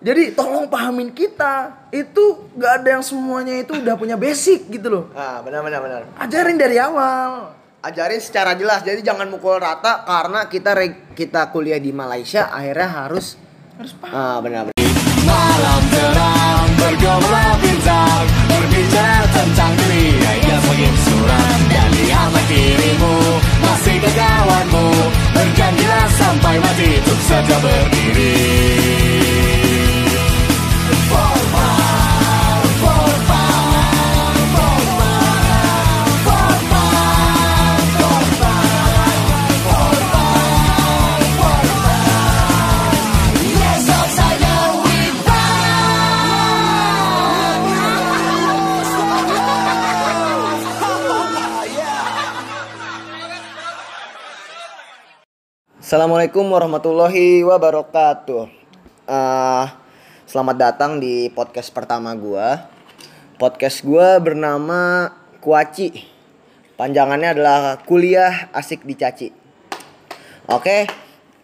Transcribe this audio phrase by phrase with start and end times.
[0.00, 1.84] Jadi tolong pahamin kita.
[1.90, 5.04] Itu gak ada yang semuanya itu udah punya basic gitu loh.
[5.12, 6.00] Ah, benar benar benar.
[6.16, 7.52] Ajarin dari awal.
[7.80, 8.80] Ajarin secara jelas.
[8.80, 13.36] Jadi jangan mukul rata karena kita reg- kita kuliah di Malaysia akhirnya harus
[13.76, 14.12] Harus paham.
[14.12, 14.76] ah benar benar.
[15.20, 23.14] Malam terang bergolak bintang Berbicara tentang dunia yang semakin suram Dan lihat kirimu
[23.62, 24.86] masih ke kawanmu
[25.30, 27.99] Berjanjilah sampai mati untuk saja berdiri
[55.90, 58.46] Assalamualaikum warahmatullahi wabarakatuh.
[59.10, 59.66] Eh,
[60.22, 62.70] selamat datang di podcast pertama gua.
[63.42, 65.10] Podcast gua bernama
[65.42, 65.90] Kuaci.
[66.78, 69.34] Panjangannya adalah kuliah asik dicaci.
[70.46, 70.86] Oke.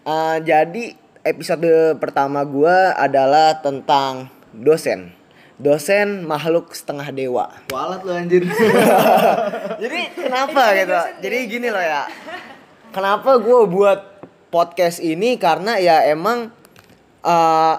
[0.07, 0.95] eh, jadi
[1.27, 5.11] episode pertama gua adalah tentang dosen.
[5.59, 7.51] Dosen makhluk setengah dewa.
[7.75, 8.47] Walat lu anjir.
[9.83, 10.95] Jadi kenapa gitu?
[11.19, 12.07] Jadi gini loh ya.
[12.95, 14.16] Kenapa gue buat
[14.57, 16.49] podcast ini karena ya emang
[17.21, 17.75] eh,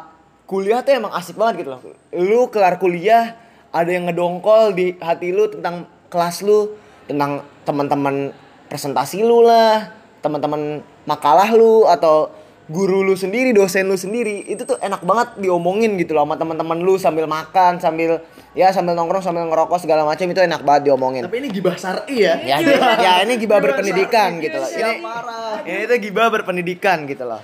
[0.45, 1.81] kuliah tuh emang asik banget gitu loh.
[2.13, 3.33] Lu kelar kuliah
[3.73, 6.77] ada yang ngedongkol di hati lu tentang kelas lu,
[7.09, 8.29] tentang teman-teman
[8.69, 9.89] presentasi lu lah,
[10.21, 12.29] teman-teman makalah lu atau
[12.67, 16.77] guru lu sendiri, dosen lu sendiri, itu tuh enak banget diomongin gitu loh sama teman-teman
[16.83, 18.19] lu sambil makan, sambil
[18.51, 21.23] ya sambil nongkrong, sambil ngerokok segala macam itu enak banget diomongin.
[21.23, 22.35] Tapi ini gibah syar'i ya.
[22.43, 22.59] Ya,
[22.99, 24.67] ya ini gibah berpendidikan gitu loh.
[24.67, 25.55] Ini Siap parah.
[25.63, 27.41] ini tuh gibah berpendidikan gitu loh.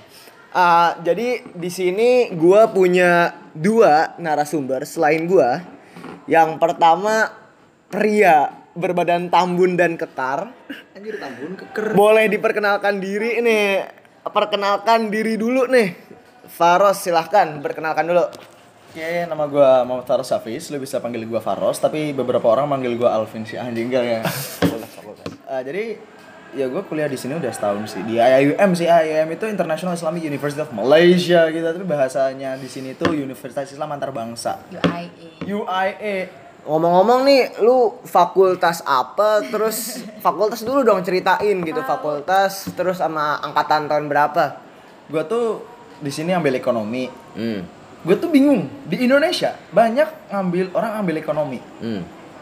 [0.54, 5.64] Ah, jadi di sini gua punya dua narasumber selain gua.
[6.28, 7.32] Yang pertama
[7.88, 10.52] pria berbadan tambun dan kekar.
[10.94, 11.96] Anjir tambun keker.
[11.96, 14.03] Boleh diperkenalkan diri nih.
[14.24, 15.92] Perkenalkan diri dulu nih.
[16.48, 18.24] Faros silahkan berkenalkan dulu.
[18.94, 22.94] Oke, nama gua Muhammad Faros Hafiz, lu bisa panggil gua Faros, tapi beberapa orang manggil
[22.94, 24.20] gua Alvin si anjing enggak ya.
[25.44, 25.84] Eh, jadi
[26.54, 30.22] ya gue kuliah di sini udah setahun sih di IIUM sih IIUM itu International Islamic
[30.22, 35.10] University of Malaysia gitu tapi bahasanya di sini tuh Universitas Islam Antarbangsa UIA.
[35.42, 36.14] UIA
[36.64, 39.40] Ngomong-ngomong nih, lu fakultas apa?
[39.42, 44.64] Terus fakultas dulu dong ceritain gitu, fakultas terus sama angkatan tahun berapa?
[45.04, 45.60] gue tuh
[45.96, 47.60] di sini ambil ekonomi Hmm.
[48.00, 52.00] gue tuh bingung di Indonesia banyak ngambil orang ambil ekonomi Hmm.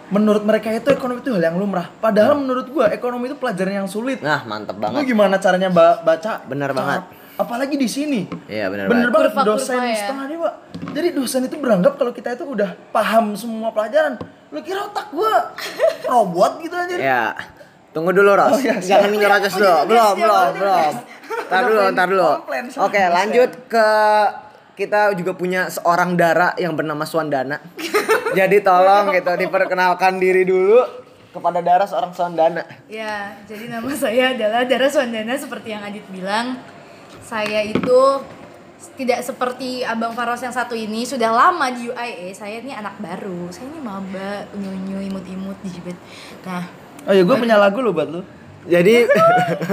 [0.08, 3.90] menurut mereka itu ekonomi itu hal yang lumrah padahal menurut gue ekonomi itu pelajaran yang
[3.90, 5.02] sulit Nah, mantep Lu banget.
[5.04, 6.38] gimana caranya ba- baca?
[6.44, 7.02] Bener Cara- banget.
[7.42, 8.20] Apalagi di sini.
[8.46, 9.34] Iya, bener Bener banget.
[9.34, 9.94] banget dosen ya.
[9.96, 10.50] setengah dewa.
[10.92, 14.16] Jadi dosen itu beranggap kalau kita itu udah paham semua pelajaran.
[14.48, 15.50] Lu kira otak gua
[16.10, 16.94] robot gitu aja.
[16.94, 17.24] Ya.
[17.92, 18.48] Tunggu dulu, Ros.
[18.48, 18.80] Oh, iya.
[18.80, 19.68] Jangan racus Oh, dulu.
[19.68, 20.92] iya, Belum, belum, belum.
[21.44, 22.30] Ntar dulu, ntar dulu.
[22.80, 23.86] Oke, lanjut ke
[24.72, 27.60] kita juga punya seorang Dara yang bernama Swandana.
[28.38, 30.80] Jadi tolong gitu diperkenalkan diri dulu
[31.28, 32.64] kepada Dara seorang Swandana.
[32.88, 36.56] Ya, jadi nama saya adalah Dara Swandana seperti yang Adit bilang.
[37.20, 38.00] Saya itu
[38.96, 42.32] tidak seperti Abang Faros yang satu ini sudah lama di UIA.
[42.32, 43.52] Saya ini anak baru.
[43.52, 45.96] Saya ini maba, unyu-unyu, imut-imut di Jibet.
[46.42, 46.66] Nah,
[47.02, 48.22] Oh ya, gua punya lagu lo buat lu.
[48.62, 49.10] Jadi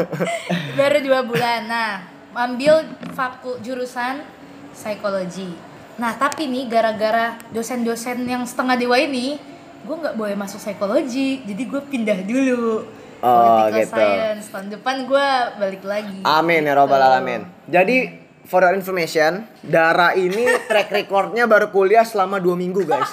[0.79, 1.69] baru dua bulan.
[1.69, 4.25] Nah, ambil fakul jurusan
[4.73, 5.53] psikologi.
[6.01, 9.37] Nah, tapi nih gara-gara dosen-dosen yang setengah dewa ini,
[9.85, 11.45] gue nggak boleh masuk psikologi.
[11.45, 12.87] Jadi gue pindah dulu.
[13.19, 13.95] Oh, Political gitu.
[13.99, 14.45] science.
[14.47, 15.27] Tahun depan gue
[15.59, 16.19] balik lagi.
[16.23, 17.43] Amin ya robbal alamin.
[17.67, 18.15] Jadi
[18.47, 23.11] for your information, Dara ini track recordnya baru kuliah selama dua minggu guys.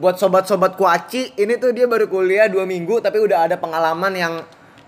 [0.00, 4.34] Buat sobat-sobat kuaci, ini tuh dia baru kuliah dua minggu tapi udah ada pengalaman yang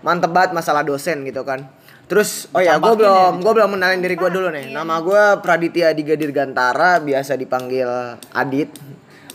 [0.01, 1.69] mantep banget masalah dosen gitu kan.
[2.07, 4.71] Terus, oh ya, gue belum, gue belum mengenalin diri gue dulu nih.
[4.71, 8.71] Nama gue Praditya Diga Dirgantara, biasa dipanggil Adit.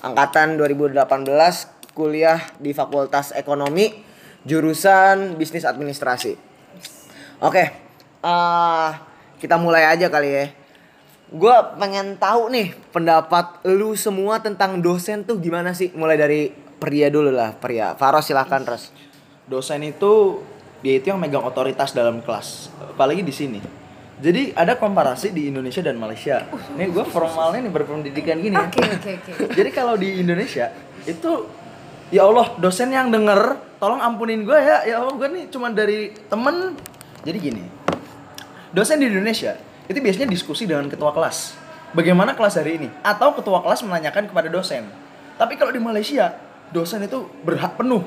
[0.01, 0.97] Angkatan 2018,
[1.93, 3.93] kuliah di Fakultas Ekonomi,
[4.43, 6.35] jurusan Bisnis Administrasi.
[7.43, 7.65] Oke,
[8.23, 8.91] eh
[9.43, 10.47] kita mulai aja kali ya.
[11.33, 15.91] Gue pengen tahu nih pendapat lu semua tentang dosen tuh gimana sih?
[15.97, 16.41] Mulai dari
[16.79, 17.97] pria dulu lah, pria.
[17.97, 18.93] Faros silahkan terus.
[19.49, 20.45] Dosen itu
[20.83, 23.61] dia itu yang megang otoritas dalam kelas, apalagi di sini.
[24.23, 26.47] Jadi ada komparasi di Indonesia dan Malaysia.
[26.79, 28.55] Nih gue formalnya nih berpendidikan gini.
[28.55, 28.71] ya.
[28.71, 29.33] Oke, oke, oke.
[29.51, 30.71] Jadi kalau di Indonesia
[31.03, 31.51] itu
[32.15, 36.15] ya Allah dosen yang denger tolong ampunin gue ya ya Allah gue nih cuma dari
[36.31, 36.79] temen
[37.27, 37.67] jadi gini
[38.71, 39.59] dosen di Indonesia
[39.91, 41.59] itu biasanya diskusi dengan ketua kelas
[41.93, 44.89] bagaimana kelas hari ini atau ketua kelas menanyakan kepada dosen.
[45.37, 46.33] Tapi kalau di Malaysia,
[46.73, 48.05] dosen itu berhak penuh.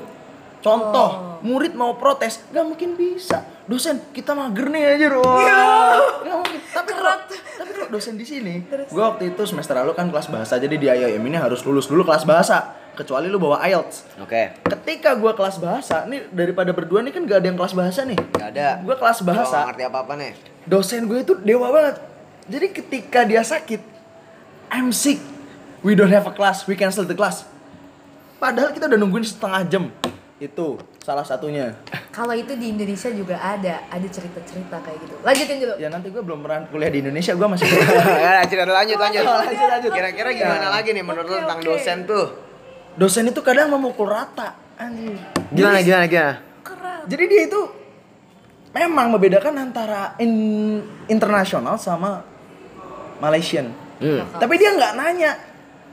[0.62, 3.46] Contoh, murid mau protes, nggak mungkin bisa.
[3.70, 6.22] Dosen, kita mager nih aja, Wah.
[6.26, 6.60] Nggak mungkin.
[6.74, 10.58] Tapi kalau, tapi kalau dosen di sini, gua waktu itu semester lalu kan kelas bahasa,
[10.58, 12.74] jadi di IIM ini harus lulus dulu kelas bahasa.
[12.96, 14.16] Kecuali lu bawa IELTS.
[14.18, 14.56] Oke.
[14.64, 18.16] Ketika gua kelas bahasa, nih daripada berdua nih kan gak ada yang kelas bahasa nih.
[18.32, 18.80] Gak ada.
[18.80, 20.32] Gua kelas bahasa, ngerti apa-apa nih.
[20.64, 22.00] dosen gue itu dewa banget.
[22.48, 23.78] Jadi ketika dia sakit,
[24.72, 25.20] I'm sick.
[25.84, 27.46] We don't have a class, we cancel the class.
[28.36, 29.84] Padahal kita udah nungguin setengah jam.
[30.36, 31.72] Itu salah satunya.
[32.12, 35.14] Kalau itu di Indonesia juga ada, ada cerita-cerita kayak gitu.
[35.22, 35.74] Lanjutin dulu.
[35.80, 37.64] Ya nanti gue belum pernah kuliah di Indonesia, gue masih
[38.24, 38.96] ya, lanjut lanjut.
[39.00, 39.24] Lanjut,
[39.70, 39.90] lanjut.
[39.94, 42.45] Kira-kira gimana lagi nih menurut tentang dosen tuh?
[42.96, 44.56] Dosen itu kadang memukul rata.
[44.76, 45.16] Anjir.
[45.52, 46.34] Gimana gimana gimana?
[46.60, 47.00] Keren.
[47.06, 47.60] Jadi dia itu
[48.72, 52.24] memang membedakan antara in- internasional sama
[53.18, 53.72] Malaysian.
[53.96, 54.20] Hmm.
[54.36, 55.32] Tapi dia nggak nanya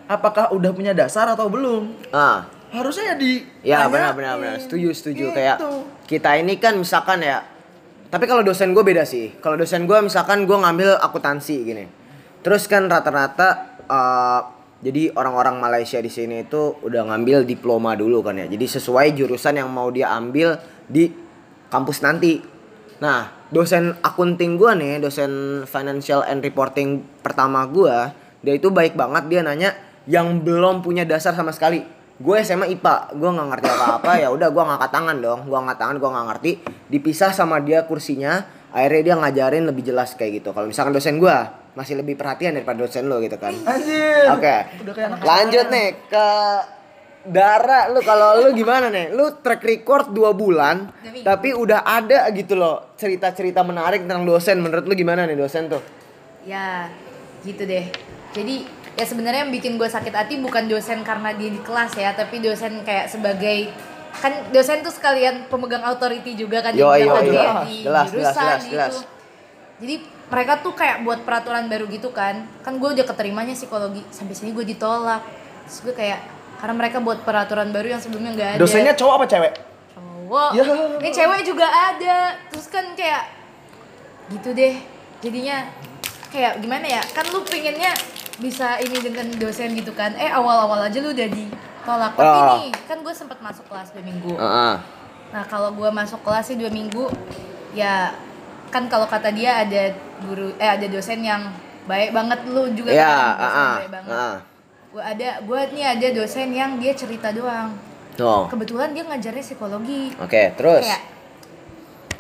[0.06, 1.96] apakah udah punya dasar atau belum.
[2.12, 2.44] Ah.
[2.74, 4.58] Harusnya di Ya benar benar benar.
[4.60, 5.36] Setuju setuju Gitu.
[5.36, 5.58] kayak
[6.04, 7.44] kita ini kan misalkan ya.
[8.10, 9.32] Tapi kalau dosen gue beda sih.
[9.40, 11.86] Kalau dosen gue misalkan gue ngambil akuntansi gini.
[12.42, 13.50] Terus kan rata-rata
[13.84, 14.40] eh,
[14.84, 18.52] jadi orang-orang Malaysia di sini itu udah ngambil diploma dulu kan ya.
[18.52, 20.60] Jadi sesuai jurusan yang mau dia ambil
[20.92, 21.08] di
[21.72, 22.44] kampus nanti.
[23.00, 28.12] Nah, dosen akunting gue nih, dosen financial and reporting pertama gue,
[28.44, 29.72] dia itu baik banget dia nanya
[30.04, 31.80] yang belum punya dasar sama sekali.
[32.20, 35.80] Gue SMA IPA, gue nggak ngerti apa-apa ya udah gue ngangkat tangan dong, gue ngangkat
[35.80, 36.52] tangan gue nggak ngerti.
[36.92, 38.44] Dipisah sama dia kursinya,
[38.76, 40.52] akhirnya dia ngajarin lebih jelas kayak gitu.
[40.52, 43.54] Kalau misalkan dosen gue masih lebih perhatian daripada dosen lo gitu kan.
[43.54, 44.30] Anjir.
[44.34, 44.56] Oke.
[44.94, 46.28] Anak Lanjut nih ke
[47.24, 49.16] Dara lu kalau lu gimana nih?
[49.16, 51.24] Lu track record 2 bulan Demi.
[51.24, 54.60] tapi udah ada gitu loh cerita-cerita menarik tentang dosen.
[54.60, 55.80] Menurut lu gimana nih dosen tuh?
[56.44, 56.92] Ya,
[57.48, 57.88] gitu deh.
[58.36, 58.68] Jadi
[59.00, 62.44] ya sebenarnya yang bikin gue sakit hati bukan dosen karena dia di kelas ya, tapi
[62.44, 63.72] dosen kayak sebagai
[64.14, 67.44] kan dosen tuh sekalian pemegang authority juga kan Yo, yo, kan yo.
[67.66, 68.74] di Jelas, jurusan jelas, gitu.
[68.76, 68.96] jelas.
[69.82, 69.96] Jadi
[70.28, 72.48] mereka tuh kayak buat peraturan baru gitu kan.
[72.62, 75.24] Kan gue udah keterimanya psikologi, sampai sini gue ditolak.
[75.68, 76.20] Terus gue kayak
[76.60, 78.60] karena mereka buat peraturan baru yang sebelumnya nggak ada.
[78.60, 79.54] Dosennya cowok apa cewek?
[80.34, 80.66] cowok Ya.
[80.98, 83.30] ini cewek juga ada terus kan kayak
[84.34, 84.82] gitu deh
[85.22, 85.70] jadinya
[86.34, 87.94] kayak gimana ya kan lu pengennya
[88.42, 92.50] bisa ini dengan dosen gitu kan eh awal-awal aja lu udah ditolak tapi Ah.
[92.58, 94.74] nih kan gue sempat masuk kelas dua minggu Heeh.
[95.30, 97.14] nah kalau gue masuk kelas sih dua minggu
[97.78, 98.10] ya
[98.74, 101.46] kan kalau kata dia ada guru eh ada dosen yang
[101.84, 103.74] baik banget lu juga Ya, kan dosen heeh.
[103.78, 104.36] baik banget Heeh.
[104.90, 107.70] gue ada gue nih ada dosen yang dia cerita doang
[108.14, 108.46] Tuh.
[108.48, 110.82] kebetulan dia ngajarnya psikologi Oke, terus.
[110.82, 111.02] kayak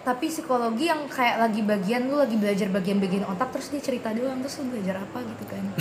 [0.03, 4.37] tapi psikologi yang kayak lagi bagian lu lagi belajar bagian-bagian otak terus dia cerita doang
[4.37, 5.63] terus lu belajar apa gitu kan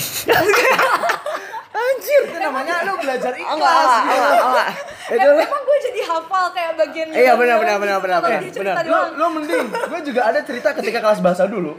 [1.72, 3.56] Anjir, itu namanya lu belajar ikhlas.
[3.56, 4.69] enggak, enggak, enggak.
[5.08, 5.62] Itu Em- emang
[5.93, 8.75] gue jadi hafal kayak bagian Iya, benar, benar, benar, benar, benar, benar.
[8.81, 11.77] Lu, doang lu mending, gue juga ada cerita ketika kelas bahasa dulu.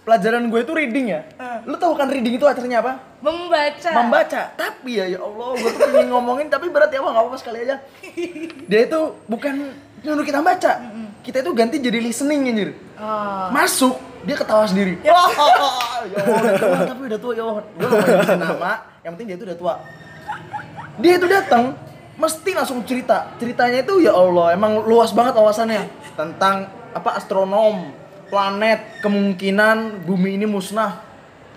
[0.00, 1.20] Pelajaran gue itu reading ya.
[1.68, 2.92] Lu tahu kan reading itu artinya apa?
[3.20, 4.42] membaca Membaca.
[4.56, 7.76] Tapi ya ya Allah, gue tuh pengen ngomongin tapi berat ya, nggak apa-apa sekali aja.
[8.72, 10.72] Dia itu bukan nyuruh kita baca.
[11.20, 12.70] Kita itu ganti jadi listening anjir.
[12.96, 13.52] oh.
[13.52, 14.96] Masuk, dia ketawa sendiri.
[15.04, 15.28] Wah,
[16.08, 17.54] ya Allah, udah tua, tapi udah tua ya Allah.
[17.76, 18.72] Gue nama,
[19.04, 19.74] yang penting dia itu udah tua.
[20.96, 21.76] Dia itu datang,
[22.20, 23.32] mesti langsung cerita.
[23.40, 27.96] Ceritanya itu ya Allah, emang luas banget wawasannya tentang apa astronom,
[28.28, 31.08] planet, kemungkinan bumi ini musnah.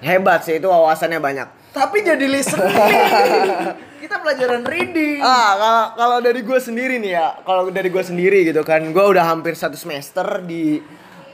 [0.04, 1.48] hebat sih itu wawasannya banyak.
[1.72, 2.76] Tapi jadi listening.
[4.04, 5.24] Kita pelajaran reading.
[5.24, 9.06] Ah, kalau kalau dari gue sendiri nih ya, kalau dari gue sendiri gitu kan, gue
[9.16, 10.84] udah hampir satu semester di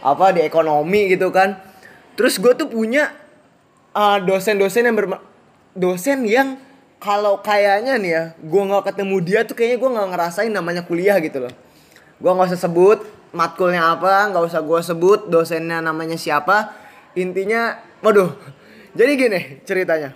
[0.05, 1.57] apa di ekonomi gitu kan.
[2.13, 3.09] Terus gue tuh punya
[3.89, 5.23] ah, dosen-dosen yang berma-
[5.73, 6.61] dosen yang
[6.99, 11.15] kalau kayaknya nih ya, gue nggak ketemu dia tuh kayaknya gue nggak ngerasain namanya kuliah
[11.23, 11.53] gitu loh.
[12.19, 12.99] Gue nggak usah sebut
[13.31, 16.75] matkulnya apa, nggak usah gue sebut dosennya namanya siapa.
[17.15, 18.35] Intinya, waduh.
[18.93, 20.11] Jadi gini ceritanya.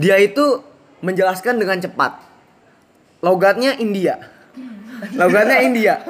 [0.00, 0.64] Dia itu
[1.04, 2.24] menjelaskan dengan cepat.
[3.20, 4.16] Logatnya India.
[5.12, 6.00] Logatnya India.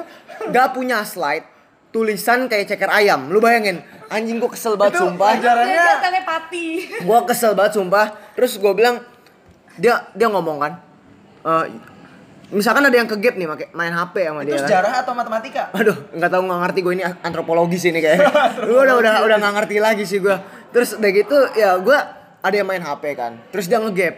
[0.47, 1.45] Gak punya slide,
[1.91, 3.27] tulisan kayak ceker ayam.
[3.27, 5.31] Lu bayangin, anjing gua kesel banget Itu sumpah.
[5.99, 6.65] telepati
[7.03, 8.15] Gua kesel banget sumpah.
[8.33, 9.03] Terus gua bilang
[9.77, 10.73] dia dia ngomong kan.
[11.41, 11.65] eh,
[12.51, 14.67] misalkan ada yang ke gap nih make, main HP sama itu dia kan.
[14.67, 15.63] sejarah atau matematika?
[15.71, 18.19] Aduh, nggak tahu nggak ngerti gue ini antropologi sih ini kayak.
[18.69, 20.35] gue udah udah udah nggak ngerti lagi sih gue.
[20.75, 21.97] Terus udah gitu ya gue
[22.41, 23.39] ada yang main HP kan.
[23.49, 24.15] Terus dia ngegap.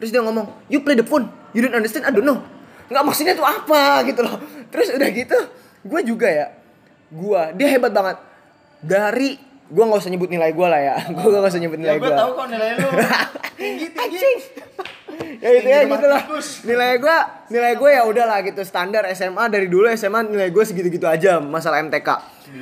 [0.00, 1.30] Terus dia ngomong, "You play the phone.
[1.54, 2.08] You don't understand?
[2.08, 2.42] I don't know."
[2.90, 4.36] Nggak maksudnya tuh apa gitu loh.
[4.68, 5.38] Terus udah gitu,
[5.86, 6.46] gue juga ya.
[7.08, 8.16] Gue dia hebat banget.
[8.84, 9.38] Dari
[9.72, 10.94] Gua nggak usah nyebut nilai gua lah ya.
[11.16, 12.18] Gua nggak usah nyebut Ya nilai gue gua.
[12.20, 12.88] tahu kok nilai lu
[13.60, 14.32] tinggi tinggi.
[15.40, 16.22] ya itu ya gitu lah.
[16.64, 17.16] Nilai gua
[17.48, 21.80] nilai gua ya udahlah gitu standar SMA dari dulu SMA nilai gua segitu-gitu aja masalah
[21.80, 22.08] MTK.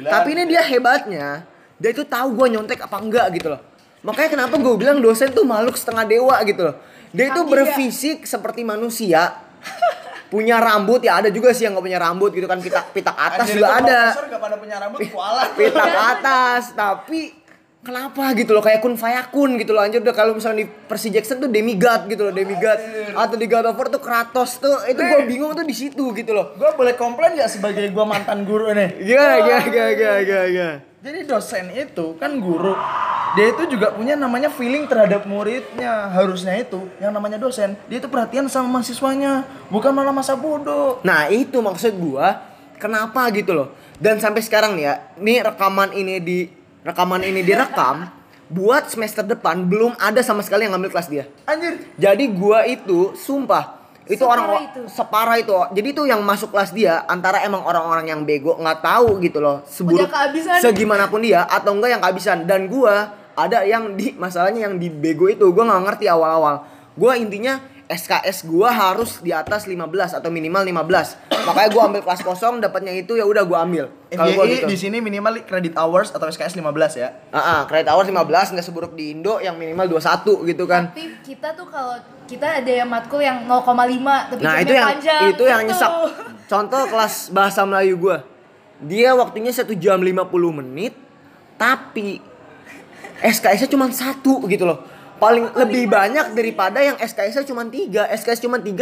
[0.04, 1.42] Tapi ini dia hebatnya,
[1.76, 3.60] dia itu tahu gua nyontek apa enggak gitu loh.
[4.02, 6.76] Makanya kenapa gue bilang dosen tuh makhluk setengah dewa gitu loh.
[7.14, 9.30] Dia itu berfisik seperti manusia.
[10.32, 13.52] punya rambut ya ada juga sih yang nggak punya rambut gitu kan pitak pitak atas
[13.52, 15.48] Anjir, juga ada gak pada punya rambut kualat.
[15.60, 17.41] pitak atas tapi
[17.82, 21.42] kenapa gitu loh kayak kun fayakun gitu loh anjir udah kalau misalnya di Percy Jackson
[21.42, 22.78] tuh demigod gitu loh demigod
[23.10, 26.30] atau di God of War tuh Kratos tuh itu gue bingung tuh di situ gitu
[26.30, 29.02] loh Gue boleh komplain gak sebagai gue mantan guru nih?
[29.02, 30.90] gimana gimana gimana gimana gimana, gimana?
[31.02, 32.78] Jadi dosen itu kan guru,
[33.34, 36.06] dia itu juga punya namanya feeling terhadap muridnya.
[36.14, 41.02] Harusnya itu yang namanya dosen, dia itu perhatian sama mahasiswanya, bukan malah masa bodoh.
[41.02, 42.46] Nah itu maksud gua
[42.78, 43.74] kenapa gitu loh.
[43.98, 48.10] Dan sampai sekarang nih ya, nih rekaman ini di rekaman ini direkam
[48.52, 51.24] buat semester depan belum ada sama sekali yang ngambil kelas dia.
[51.48, 54.82] Anjir, Jadi gua itu sumpah itu Separah orang itu.
[54.90, 55.54] separah itu.
[55.78, 59.62] Jadi itu yang masuk kelas dia antara emang orang-orang yang bego nggak tahu gitu loh
[59.64, 60.10] seburuk
[60.58, 65.30] segimanapun dia atau enggak yang kehabisan dan gua ada yang di masalahnya yang di bego
[65.30, 66.66] itu gua nggak ngerti awal-awal.
[66.98, 71.18] Gua intinya SKS gua harus di atas 15 atau minimal 15.
[71.46, 73.90] Makanya gua ambil kelas kosong dapatnya itu ya udah gua ambil.
[74.08, 74.70] Kalau gua gitu.
[74.70, 77.08] di sini minimal credit hours atau SKS 15 ya.
[77.34, 80.94] Ah, ah, credit hour 15 nggak seburuk di Indo yang minimal 21 gitu kan.
[80.94, 81.98] Tapi kita tuh kalau
[82.30, 85.20] kita ada yang matkul yang 0,5 tapi Nah itu yang panjang.
[85.34, 85.92] itu yang nyesek.
[86.46, 88.24] Contoh kelas bahasa Melayu gua.
[88.82, 90.94] Dia waktunya 1 jam 50 menit
[91.58, 92.18] tapi
[93.22, 94.82] SKS-nya cuma satu gitu loh.
[95.22, 98.10] Paling lebih banyak daripada yang SKS-nya cuma 3.
[98.18, 98.74] SKS cuma 3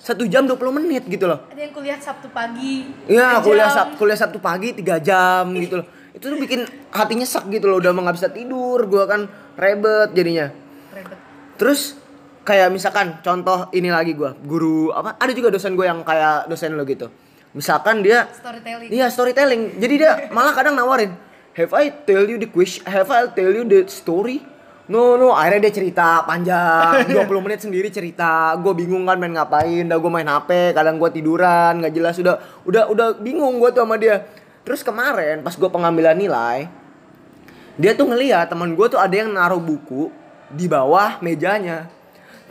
[0.00, 1.44] 1 jam 20 menit gitu loh.
[1.52, 2.88] Ada yang kuliah Sabtu pagi.
[3.04, 3.68] Iya, tiga kuliah.
[3.68, 5.86] Sab kuliah Sabtu pagi 3 jam gitu loh.
[6.16, 9.28] Itu tuh bikin hatinya sak gitu loh, udah mau nggak bisa tidur, gua kan
[9.60, 10.48] rebet jadinya.
[10.94, 11.18] Ribet.
[11.60, 12.00] Terus
[12.48, 15.20] kayak misalkan contoh ini lagi gua, guru apa?
[15.20, 17.12] Ada juga dosen gue yang kayak dosen lo gitu.
[17.52, 18.88] Misalkan dia Storytelling.
[18.88, 19.62] Iya, storytelling.
[19.76, 21.12] Jadi dia malah kadang nawarin,
[21.52, 22.88] "Have I tell you the question?
[22.88, 24.53] Have I tell you the story?"
[24.84, 28.52] No, no, akhirnya dia cerita panjang, 20 menit sendiri cerita.
[28.60, 32.36] Gue bingung kan main ngapain, udah gue main HP, kadang gue tiduran, nggak jelas udah
[32.68, 34.28] udah udah bingung gue tuh sama dia.
[34.60, 36.68] Terus kemarin pas gue pengambilan nilai,
[37.80, 40.12] dia tuh ngeliat teman gue tuh ada yang naruh buku
[40.52, 41.88] di bawah mejanya.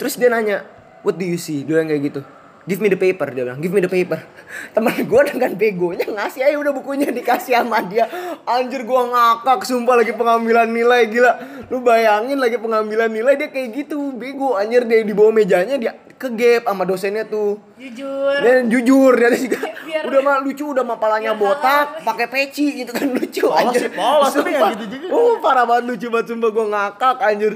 [0.01, 0.65] Terus dia nanya
[1.05, 1.61] what do you see?
[1.61, 2.21] Dia bilang kayak gitu
[2.63, 3.59] give me the paper dia bilang.
[3.59, 4.19] Give me the paper.
[4.75, 8.07] Teman gue dengan begonya ngasih aja udah bukunya dikasih sama dia.
[8.43, 11.31] Anjir gue ngakak sumpah lagi pengambilan nilai gila.
[11.67, 14.55] Lu bayangin lagi pengambilan nilai dia kayak gitu bego.
[14.55, 17.59] Anjir dia di bawah mejanya dia ke gap sama dosennya tuh.
[17.75, 18.39] Jujur.
[18.39, 22.95] dan jujur dia juga Biar- udah mah lucu udah mah palanya botak pakai peci gitu
[22.95, 23.91] kan lucu Polos anjir.
[23.91, 25.07] polos, tapi gitu juga.
[25.11, 27.53] oh parah banget lucu banget sumpah gue ngakak anjir.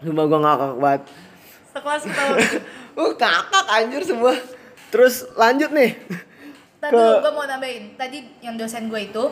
[0.00, 1.02] Sumpah gue ngakak banget
[1.78, 2.22] Sekelas kita.
[2.98, 4.34] uh ngakak anjir semua
[4.88, 5.94] terus lanjut nih
[6.78, 7.94] Tadi Ke- gue mau nambahin.
[7.94, 9.24] Tadi yang dosen gue itu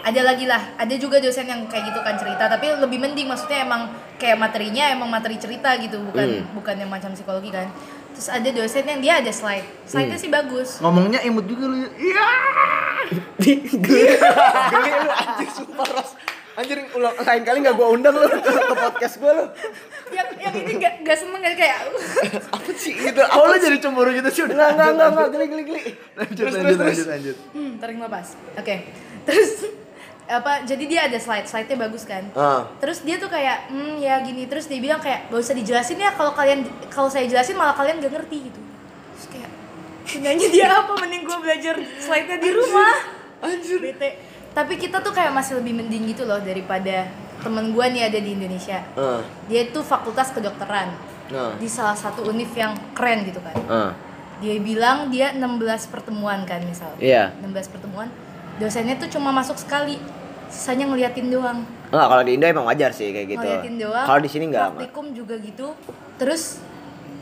[0.00, 0.76] ada lagi lah.
[0.76, 4.84] Ada juga dosen yang kayak gitu kan cerita, tapi lebih mending maksudnya emang kayak materinya
[4.86, 6.52] emang materi cerita gitu, bukan Hmm.
[6.52, 7.72] bukan yang macam psikologi kan.
[8.12, 9.64] Terus ada dosen yang dia ada slide.
[9.82, 10.24] Slide-nya Hmm.
[10.24, 10.68] sih bagus.
[10.78, 11.88] Ngomongnya imut juga lu.
[11.88, 12.28] Iya.
[13.40, 13.56] geli
[14.70, 16.10] geli lu anjir sumpah ros
[16.58, 18.26] anjir ulang lain kali nggak gue undang lu
[18.70, 19.44] ke podcast gue lu.
[20.10, 21.76] Yang yang ini gak, gak seneng kan kayak
[22.56, 23.22] apa sih gitu?
[23.22, 24.56] Oh lu apa jadi cemburu gitu sih udah.
[24.58, 25.28] nggak nggak nggak nggak.
[25.30, 25.82] Geli geli geli.
[26.18, 27.36] Lanjut, terus lanjut, terus lanjut, lanjut.
[27.54, 28.26] hmm, tarik lepas.
[28.58, 28.76] Oke.
[29.28, 29.52] Terus
[30.30, 32.24] apa jadi dia ada slide slide-nya bagus kan?
[32.32, 32.64] Ah.
[32.80, 34.48] Terus dia tuh kayak hmm ya gini.
[34.48, 38.00] Terus dia bilang kayak gak usah dijelasin ya kalau kalian kalau saya jelasin malah kalian
[38.00, 38.60] gak ngerti gitu.
[39.14, 39.50] Terus kayak
[40.10, 42.94] gunanya dia apa mending gue belajar slide-nya di rumah.
[43.44, 43.78] Anjir.
[43.78, 47.06] Bete tapi kita tuh kayak masih lebih mending gitu loh daripada
[47.40, 48.82] temen gue nih ada di Indonesia.
[48.98, 49.22] Ah.
[49.48, 50.92] Dia tuh fakultas kedokteran
[51.32, 51.54] ah.
[51.56, 53.56] di salah satu univ yang keren gitu kan.
[53.70, 53.90] Ah.
[54.40, 56.92] Dia bilang dia 16 pertemuan kan misal.
[57.00, 57.32] Iya.
[57.40, 58.08] 16 pertemuan.
[58.60, 59.96] Dosennya tuh cuma masuk sekali
[60.50, 61.64] sisanya ngeliatin doang.
[61.90, 63.42] Enggak, kalau di Indo emang wajar sih kayak gitu.
[63.42, 64.78] ngeliatin doang Kalau di sini enggak.
[64.78, 65.74] praktikum juga gitu
[66.18, 66.60] terus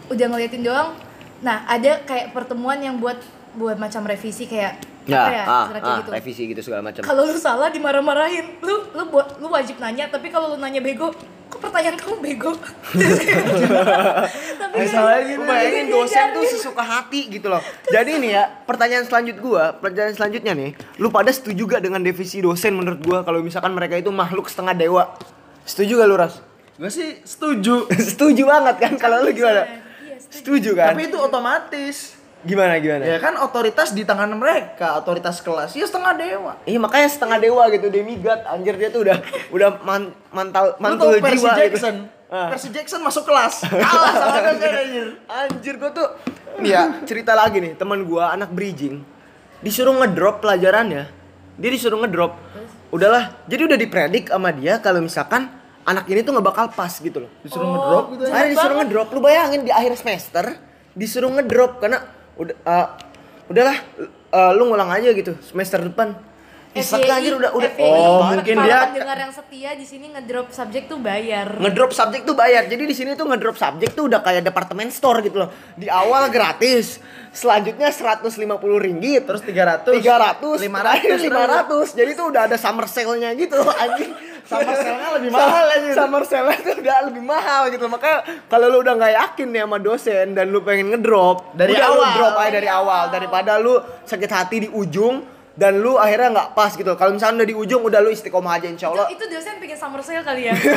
[0.09, 0.97] udah ngeliatin doang.
[1.45, 3.21] Nah ada kayak pertemuan yang buat
[3.59, 7.01] buat macam revisi kayak Ya, apa ya ah, ah, gitu revisi gitu segala macam.
[7.01, 11.09] kalau lu salah dimarah-marahin lu lu buat lu wajib nanya tapi kalau lu nanya bego
[11.49, 12.53] kok pertanyaan kamu bego
[14.61, 15.41] tapi salahnya gitu.
[15.41, 16.61] Lu bayangin Dia dosen tuh ngajarin.
[16.61, 17.65] sesuka hati gitu loh.
[17.95, 22.45] Jadi nih ya, pertanyaan selanjut gua, pertanyaan selanjutnya nih, lu pada setuju gak dengan definisi
[22.45, 25.17] dosen menurut gua kalau misalkan mereka itu makhluk setengah dewa?
[25.65, 26.35] Setuju gak lu, Ras?
[26.79, 27.89] Gue sih setuju.
[28.13, 29.65] setuju banget kan kalau lu gimana?
[30.05, 30.37] Iya, setuju.
[30.37, 30.87] Setuju kan?
[30.95, 31.97] Tapi itu otomatis.
[32.47, 33.03] Gimana gimana?
[33.03, 36.53] Ya kan otoritas di tangan mereka, otoritas kelas ya setengah dewa.
[36.63, 39.19] Iya makanya setengah dewa gitu demigod anjir dia tuh udah
[39.51, 41.97] udah man, mantal Lu mantul tau Percy jiwa Jackson?
[42.07, 42.31] gitu.
[42.31, 42.49] Ah.
[42.55, 43.67] Percy Jackson masuk kelas.
[43.67, 45.07] Kalah sama dosen anjir.
[45.27, 46.09] Anjir gua tuh
[46.59, 49.03] nih ya cerita lagi nih teman gua anak bridging
[49.59, 51.11] disuruh ngedrop pelajarannya
[51.55, 52.35] dia disuruh ngedrop
[52.91, 55.51] udahlah jadi udah dipredik sama dia kalau misalkan
[55.83, 58.23] anak ini tuh nggak bakal pas gitu loh Disuruh ngedrop gitu.
[58.27, 60.45] Akhirnya disuruh ngedrop lu bayangin di akhir semester
[60.95, 62.03] disuruh ngedrop karena
[62.39, 62.87] udah uh,
[63.51, 63.77] udahlah
[64.31, 66.15] uh, lu ngulang aja gitu semester depan
[66.79, 70.49] Isek FYI, anjir udah udah FYI, Oh, mungkin dia- pendengar yang setia di sini ngedrop
[70.49, 71.47] subjek tuh bayar.
[71.55, 72.65] ngedrop subjek tuh bayar.
[72.65, 75.51] Jadi di sini tuh ngedrop subjek tuh udah kayak departemen store gitu loh.
[75.75, 76.99] Di awal gratis,
[77.31, 78.39] selanjutnya 150
[78.79, 81.87] ringgit, Terus 300, 300, 500, 500.
[81.93, 84.13] Jadi tuh udah ada summer sale-nya gitu anjing.
[84.43, 85.93] Summer sale-nya lebih mahal anjir.
[85.93, 87.85] Summer sale-nya tuh udah lebih mahal gitu.
[87.87, 91.85] Makanya kalau lu udah nggak yakin nih sama dosen dan lu pengen ngedrop, Dari udah
[91.87, 92.13] lu awal.
[92.15, 95.21] drop aja dari awal daripada lu sakit hati di ujung
[95.59, 96.87] dan lu akhirnya nggak pas gitu.
[96.95, 99.11] Kalau misalnya udah di ujung udah lu istiqomah aja insya Allah.
[99.11, 100.55] Itu, itu dosen bikin summer sale kali ya.
[100.55, 100.71] Gue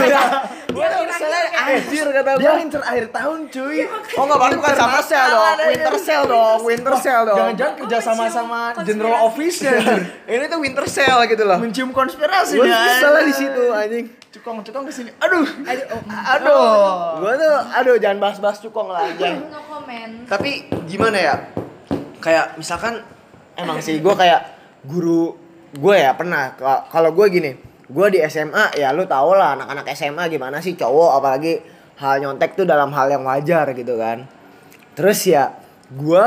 [0.74, 2.58] Dia kira misalnya kayak- anjir kata Dia gue.
[2.58, 3.78] ngincer akhir tahun cuy.
[4.18, 7.38] Oh nggak berarti bukan summer sale dong, winter sale dong, winter sale dong.
[7.38, 8.90] Jangan-jangan kerja sama sama Konspirasi.
[8.90, 10.02] general anjir.
[10.26, 11.58] Ini tuh winter sale gitu loh.
[11.58, 12.98] Mencium konspirasi Gue dia.
[12.98, 14.06] salah di situ anjing.
[14.32, 15.12] Cukong-cukong ke sini.
[15.20, 15.44] Aduh.
[15.44, 17.22] Aduh, oh, Aduh.
[17.22, 19.46] Gue tuh, aduh jangan bahas-bahas cukong lah anjing.
[19.46, 20.14] no comment.
[20.26, 20.52] Tapi
[20.88, 21.36] gimana ya?
[22.18, 23.06] Kayak misalkan
[23.54, 25.36] emang sih gue kayak guru
[25.72, 26.56] gue ya pernah.
[26.56, 27.52] Ka- kalau gue gini
[27.92, 31.60] gue di SMA ya lu tau lah anak-anak SMA gimana sih cowok apalagi
[32.00, 34.26] hal nyontek tuh dalam hal yang wajar gitu kan.
[34.96, 35.56] Terus ya
[35.92, 36.26] gue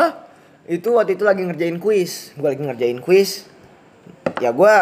[0.65, 2.37] itu waktu itu lagi ngerjain kuis.
[2.37, 3.49] Gue lagi ngerjain kuis
[4.43, 4.75] ya gue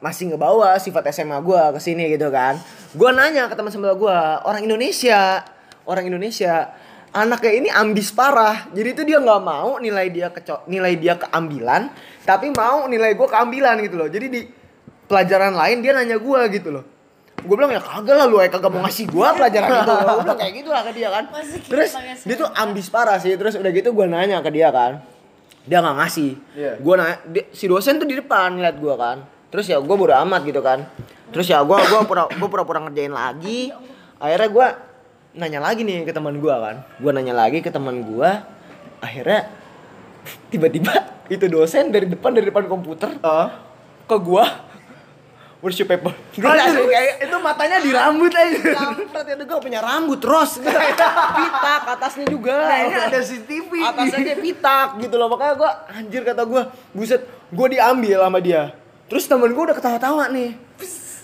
[0.00, 2.56] masih ngebawa sifat SMA gue ke sini gitu kan.
[2.96, 4.16] Gue nanya ke teman sebelah gue
[4.48, 5.44] orang Indonesia
[5.84, 6.70] orang Indonesia
[7.10, 8.70] anaknya ini ambis parah.
[8.70, 11.90] Jadi itu dia nggak mau nilai dia keco nilai dia keambilan
[12.22, 14.08] tapi mau nilai gue keambilan gitu loh.
[14.08, 14.40] Jadi di
[15.10, 16.84] pelajaran lain dia nanya gue gitu loh.
[17.40, 19.92] Gue bilang ya kagak lah lu ya kagak mau ngasih gue pelajaran itu.
[19.96, 21.24] Gue bilang kayak gitu lah ke dia kan.
[21.32, 21.90] Masih gitu terus
[22.22, 23.32] dia tuh ambis parah sih.
[23.34, 25.02] Terus udah gitu gue nanya ke dia kan.
[25.66, 26.30] Dia nggak ngasih.
[26.54, 26.72] Iya.
[26.78, 29.24] gue nanya di- si dosen tuh di depan ngeliat gue kan.
[29.50, 30.86] Terus ya gue bodo amat gitu kan.
[31.34, 33.74] Terus ya gue gua pura gue pura-pura ngerjain lagi.
[34.20, 34.66] Akhirnya gue
[35.32, 36.82] nanya lagi nih ke teman gue kan.
[36.96, 38.30] Gue nanya lagi ke teman gue
[38.98, 39.48] akhirnya
[40.48, 40.92] tiba-tiba
[41.32, 43.48] itu dosen dari depan dari depan komputer Oh.
[44.04, 44.44] ke gue
[45.60, 46.10] worship paper.
[46.32, 48.58] Gue Aduh, langsung kayak itu matanya di rambut aja.
[48.74, 50.56] kampret itu gue punya rambut ros.
[50.58, 52.64] Pitak atasnya juga.
[52.64, 53.70] Nah, ini ada CCTV.
[53.76, 55.28] atasnya dia pitak gitu loh.
[55.28, 58.72] Makanya gue anjir kata gue buset gue diambil sama dia.
[59.06, 60.56] Terus temen gue udah ketawa-tawa nih.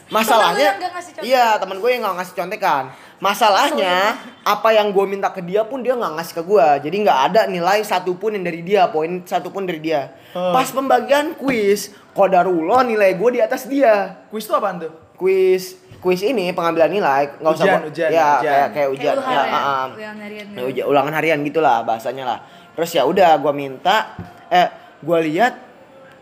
[0.06, 0.78] Masalahnya
[1.18, 5.80] iya temen gue yang nggak ngasih contekan masalahnya apa yang gue minta ke dia pun
[5.80, 9.64] dia nggak ngasih ke gue jadi nggak ada nilai satupun yang dari dia poin satupun
[9.64, 10.52] dari dia Hmm.
[10.52, 14.92] pas pembagian kuis kodarullah nilai gue di atas dia Kuis itu apaan tuh?
[15.16, 18.44] kuis kuis ini pengambilan nilai nggak usah Ujian, ujian, ya ujian.
[18.44, 20.46] kayak kayak ujian Kayak ya, ulangan ya, ulangan harian.
[20.46, 22.38] Ya, uji- ulangan harian gitulah bahasanya lah
[22.70, 24.12] terus ya udah gua minta
[24.46, 24.68] eh
[25.00, 25.56] gua lihat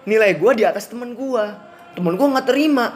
[0.05, 1.59] nilai gua di atas temen gua
[1.91, 2.95] temen gua nggak terima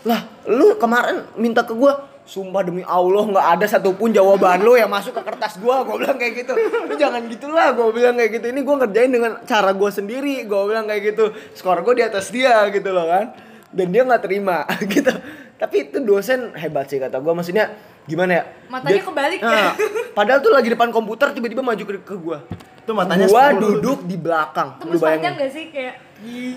[0.00, 4.86] lah lu kemarin minta ke gua sumpah demi Allah nggak ada satupun jawaban lu yang
[4.86, 5.82] masuk ke kertas gua.
[5.82, 6.54] Gua bilang kayak gitu.
[6.86, 8.46] Lu jangan gitulah gua bilang kayak gitu.
[8.54, 11.34] Ini gua ngerjain dengan cara gua sendiri gua bilang kayak gitu.
[11.58, 13.34] Skor gua di atas dia gitu loh kan.
[13.74, 14.62] Dan dia nggak terima
[14.94, 15.10] gitu.
[15.58, 17.34] Tapi itu dosen hebat sih kata gua.
[17.34, 17.74] Maksudnya
[18.06, 18.42] gimana ya?
[18.70, 19.40] Matanya kebalik.
[19.42, 19.50] Ya.
[19.50, 19.72] Nah,
[20.14, 22.46] padahal tuh lagi depan komputer tiba-tiba maju ke, ke gua.
[22.78, 23.58] Itu matanya gua 10.
[23.58, 24.78] duduk di belakang.
[24.78, 25.42] Tembus panjang bayangin.
[25.42, 25.64] gak sih?
[25.74, 25.94] Kayak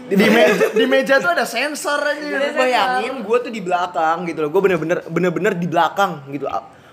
[0.03, 2.51] Di meja, di meja tuh ada sensor aja.
[2.51, 4.49] Bayangin gue tuh di belakang gitu loh.
[4.51, 6.45] Gue bener-bener bener-bener di belakang gitu.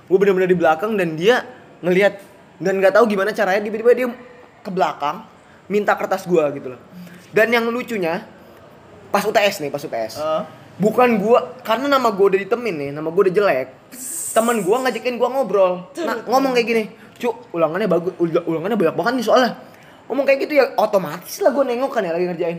[0.06, 1.42] Gue bener-bener di belakang dan dia
[1.82, 2.22] ngelihat
[2.60, 4.08] dan nggak tahu gimana caranya tiba-tiba dia
[4.60, 5.26] ke belakang
[5.66, 6.80] minta kertas gue gitu loh.
[7.34, 8.22] Dan yang lucunya
[9.10, 10.42] pas UTS nih pas UTS Heeh.
[10.78, 13.68] bukan gue karena nama gue udah ditemin nih nama gue udah jelek
[14.30, 15.90] temen gue ngajakin gue ngobrol.
[15.98, 16.82] Nah, ngomong kayak gini
[17.18, 19.50] cuk ulangannya bagus ul- ulangannya banyak banget nih soalnya
[20.10, 22.58] ngomong kayak gitu ya otomatis lah gue nengok kan ya lagi ngerjain.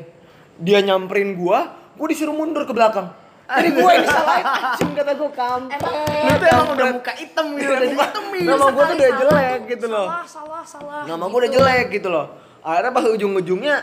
[0.63, 1.59] Dia nyamperin gue
[1.99, 3.11] gue disuruh mundur ke belakang.
[3.51, 4.45] Jadi gue yang disalahin.
[4.47, 5.81] Anjing kata gue kampret
[6.23, 8.43] Lu tuh emang udah muka hitam gitu, udah dihitemin.
[8.47, 10.07] nama gue tuh udah jelek gitu loh.
[10.07, 11.01] Salah, salah, salah.
[11.03, 12.25] nama gue udah jelek gitu loh.
[12.63, 13.75] Akhirnya pas ujung-ujungnya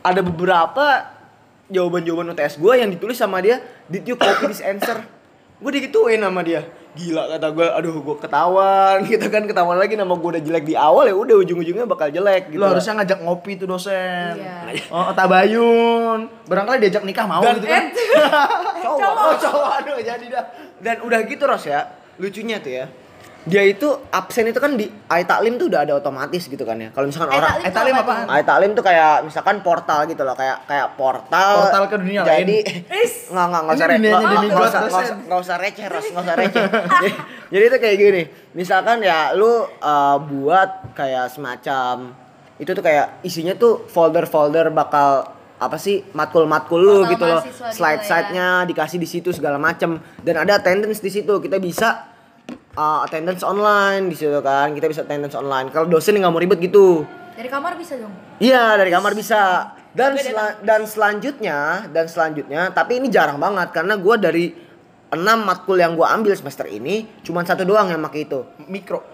[0.00, 0.86] ada beberapa
[1.68, 3.60] jawaban-jawaban UTS gue yang ditulis sama dia
[3.92, 5.04] did you copy this answer?
[5.60, 6.64] Gue digituin sama dia
[6.96, 10.72] gila kata gue aduh gue ketahuan gitu kan ketahuan lagi nama gue udah jelek di
[10.72, 14.40] awal ya udah ujung-ujungnya bakal jelek gitu Lu harusnya ngajak ngopi tuh dosen.
[14.40, 14.88] Iya.
[14.88, 16.32] Oh, tabayun.
[16.48, 17.84] Barangkali diajak nikah mau Dan- gitu kan.
[18.86, 20.44] cowok oh cowok aduh jadi dah
[20.78, 21.80] dan udah gitu Ros ya
[22.16, 22.86] lucunya tuh ya
[23.46, 26.90] dia itu absen itu kan di Ai Taklim tuh udah ada otomatis gitu kan ya.
[26.90, 28.26] Kalau misalkan orang taklim apa apaan?
[28.26, 28.34] tuh?
[28.34, 32.42] Ai Taklim tuh kayak misalkan portal gitu loh, kayak kayak portal Portal ke dunia jadi,
[32.42, 32.90] lain.
[32.90, 33.14] Is.
[33.32, 36.24] Nggak, nggak, nggak usah re- dunianya nggak- usah, nggak usah, nggak usah receh, Ros, nggak
[36.26, 36.64] usah receh.
[36.66, 37.08] jadi,
[37.54, 38.22] jadi itu kayak gini,
[38.58, 42.10] misalkan ya lu uh, buat kayak semacam
[42.58, 48.66] itu tuh kayak isinya tuh folder-folder bakal apa sih matkul-matkul lu gitu loh, gitu slide-slide-nya
[48.68, 52.15] dikasih di situ segala macem dan ada attendance di situ kita bisa
[52.76, 56.60] uh, attendance online di situ kan kita bisa attendance online kalau dosen nggak mau ribet
[56.62, 57.02] gitu
[57.36, 58.08] Dari kamar bisa dong.
[58.40, 59.68] Iya dari kamar bisa.
[59.92, 64.56] Dan Gue sela- dan selanjutnya dan selanjutnya tapi ini jarang banget karena gua dari
[65.08, 68.40] enam matkul yang gua ambil semester ini cuma satu doang yang pakai itu.
[68.64, 69.04] Mikro.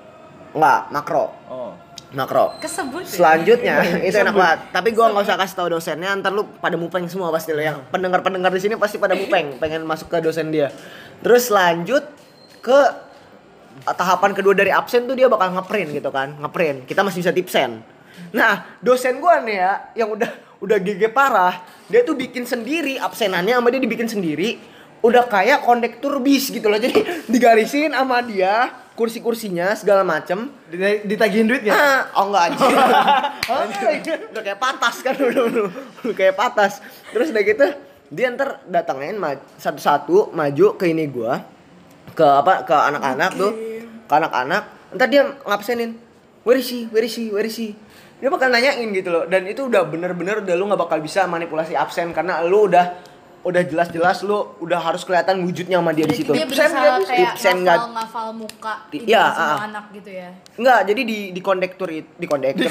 [0.54, 1.34] Enggak, makro.
[1.50, 1.74] Oh.
[2.14, 2.54] Makro.
[2.62, 3.02] Kesebut.
[3.02, 3.10] ya?
[3.10, 4.58] Selanjutnya itu enak banget.
[4.70, 7.82] Tapi gua nggak usah kasih tahu dosennya, ntar lu pada mupeng semua pasti lo yang
[7.90, 10.70] pendengar-pendengar di sini pasti pada mupeng, pengen masuk ke dosen dia.
[11.26, 12.06] Terus lanjut
[12.62, 13.10] ke
[13.84, 16.86] tahapan kedua dari absen tuh dia bakal ngeprint gitu kan, ngeprint.
[16.86, 17.82] Kita masih bisa tipsen.
[18.30, 20.30] Nah, dosen gua nih ya yang udah
[20.62, 21.58] udah GG parah,
[21.90, 24.62] dia tuh bikin sendiri absenannya sama dia dibikin sendiri.
[25.02, 26.78] Udah kayak kondektur bis gitu loh.
[26.84, 31.74] Jadi digarisin sama dia kursi-kursinya segala macem Dita- Ditagihin duit ya?
[31.74, 32.70] Ah, oh enggak anjir.
[33.50, 34.18] Anjir.
[34.36, 35.64] Udah kayak patas kan udah, udah,
[36.06, 36.78] udah kayak patas.
[37.10, 37.66] Terus udah gitu
[38.12, 39.16] dia ntar datangin
[39.56, 41.40] satu-satu maju ke ini gua
[42.12, 43.52] ke apa ke anak-anak tuh
[44.12, 45.96] ke anak-anak ntar dia ngabsenin
[46.44, 47.72] where is he where is he where is he
[48.20, 51.72] dia bakal nanyain gitu loh dan itu udah bener-bener udah lu nggak bakal bisa manipulasi
[51.72, 53.00] absen karena lu udah
[53.42, 56.30] udah jelas-jelas lu udah harus kelihatan wujudnya sama dia di situ.
[56.30, 56.70] dia bisa?
[56.70, 59.66] kayak nggak- ngafal, ngafal muka iya, semua ah.
[59.66, 60.30] anak gitu ya.
[60.54, 62.70] Enggak, jadi di di kondektur itu di kondektur.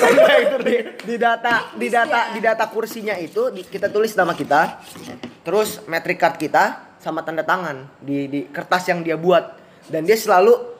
[0.63, 0.75] Di,
[1.11, 4.79] di data di data di data kursinya itu di- kita tulis nama kita,
[5.43, 9.59] terus metric card kita sama tanda tangan di di kertas yang dia buat.
[9.91, 10.71] Dan dia selalu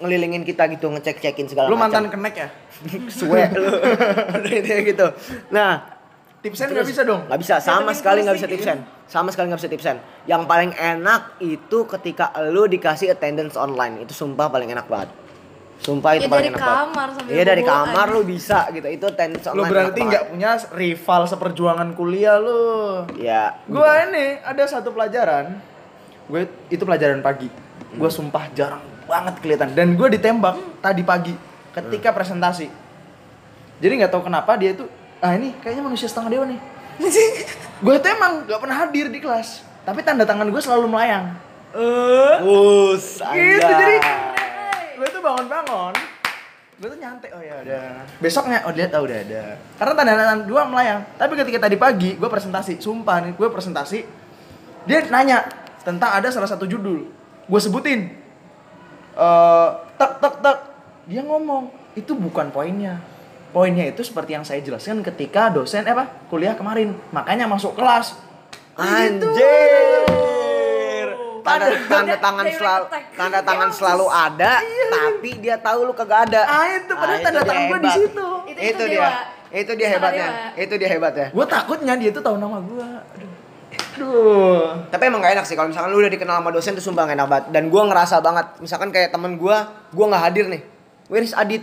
[0.00, 2.16] ngelilingin kita gitu ngecek-cekin segala Lu mantan macam.
[2.16, 2.48] kenek ya?
[3.12, 3.68] suwe lu.
[4.82, 5.06] Gitu.
[5.50, 6.00] Nah,
[6.40, 7.28] Tipsen nggak bisa dong?
[7.28, 11.36] nggak bisa sama sekali nggak bisa tipsen sama sekali nggak bisa tipsen yang paling enak
[11.36, 15.12] itu ketika lu dikasih attendance online itu sumpah paling enak banget
[15.80, 18.88] sumpah itu Ya, paling dari enak banget kamar sambil iya dari kamar lu bisa gitu
[18.88, 20.32] itu attendance Lu online berarti enak nggak banget.
[20.32, 22.64] punya rival seperjuangan kuliah lu.
[23.20, 25.60] ya Gua ini ada satu pelajaran.
[26.24, 27.52] Gue itu pelajaran pagi.
[27.90, 29.74] Gue sumpah jarang banget kelihatan.
[29.74, 31.34] Dan gue ditembak tadi pagi
[31.74, 32.70] ketika presentasi.
[33.82, 34.86] Jadi nggak tahu kenapa dia tuh
[35.18, 36.60] ah ini kayaknya manusia setengah dewa nih.
[37.84, 41.32] gue tuh emang gak pernah hadir di kelas, tapi tanda tangan gue selalu melayang.
[41.72, 43.96] Eh, Us, gitu jadi
[44.98, 45.94] gue tuh bangun-bangun
[46.80, 47.28] gue tuh nyantai.
[47.36, 48.08] Oh ya udah.
[48.24, 49.44] Besoknya oh dia tahu udah ada.
[49.76, 51.00] Karena tanda tangan gue melayang.
[51.20, 53.98] Tapi ketika tadi pagi gue presentasi sumpah nih gue presentasi
[54.88, 55.44] dia nanya
[55.84, 57.04] tentang ada salah satu judul.
[57.44, 58.16] Gue sebutin
[59.20, 60.56] eh tek tek tek
[61.04, 62.96] dia ngomong itu bukan poinnya.
[63.50, 66.94] Poinnya itu seperti yang saya jelaskan ketika dosen eh, apa kuliah kemarin.
[67.10, 68.14] Makanya masuk kelas.
[68.74, 69.26] Anjir.
[71.40, 73.04] Tanda, Padahal- tanda tangan Direct selalu attack.
[73.16, 74.52] tanda tangan selalu ada
[74.90, 76.40] tapi dia tahu lu kagak ada.
[76.44, 78.26] Ah itu padahal Ah, tanda tangan gue di situ.
[78.46, 79.00] Itu- itu itu dia.
[79.00, 79.10] Dewa.
[79.50, 80.28] itu dia hebatnya.
[80.28, 80.58] dewa.
[80.58, 81.26] itu dia hebatnya.
[81.30, 82.86] Gue takutnya dia tuh tahu nama gue
[84.00, 87.04] aduh Tapi emang gak enak sih kalau misalkan lu udah dikenal sama dosen tuh sumpah
[87.04, 87.44] gak enak banget.
[87.52, 90.62] Dan gua ngerasa banget, misalkan kayak temen gua, gua nggak hadir nih.
[91.12, 91.62] Where is Adit?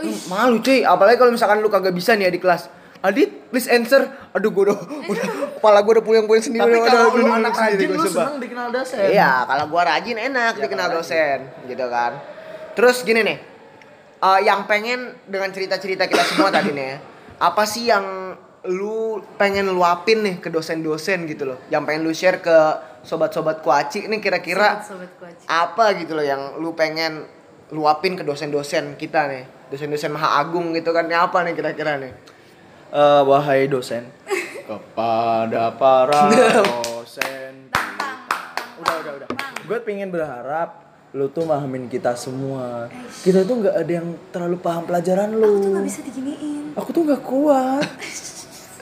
[0.00, 2.66] Hmm, malu cuy, apalagi kalau misalkan lu kagak bisa nih ya di kelas.
[3.02, 4.10] Adit, please answer.
[4.34, 4.78] Aduh, gua udah,
[5.12, 5.26] udah
[5.60, 6.66] kepala gua udah puyeng-puyeng sendiri.
[6.66, 9.06] Tapi udah, kalau lu anak rajin lu seneng dikenal dosen.
[9.06, 11.38] Iya, kalau gua rajin enak Ya, dikenal dosen,
[11.70, 12.12] gitu kan.
[12.72, 13.38] Terus gini nih,
[14.18, 16.98] eh, yang pengen dengan cerita-cerita kita semua tadi nih ya,
[17.42, 22.38] apa sih yang lu pengen luapin nih ke dosen-dosen gitu loh, yang pengen lu share
[22.38, 22.56] ke
[23.02, 24.78] sobat-sobat kuaci ini kira-kira
[25.50, 27.26] apa gitu loh yang lu pengen
[27.74, 32.12] luapin ke dosen-dosen kita nih, dosen-dosen maha agung gitu kan, ini apa nih kira-kira nih?
[32.92, 34.06] Eh, wahai dosen.
[34.68, 36.30] Kepada para
[36.86, 37.66] dosen
[38.78, 39.28] udah udah udah.
[39.62, 42.86] gue pengen berharap lu tuh pahamin kita semua.
[43.20, 46.64] Kita tuh nggak ada yang terlalu paham pelajaran lu Aku tuh gak bisa diginiin.
[46.72, 47.88] aku tuh nggak kuat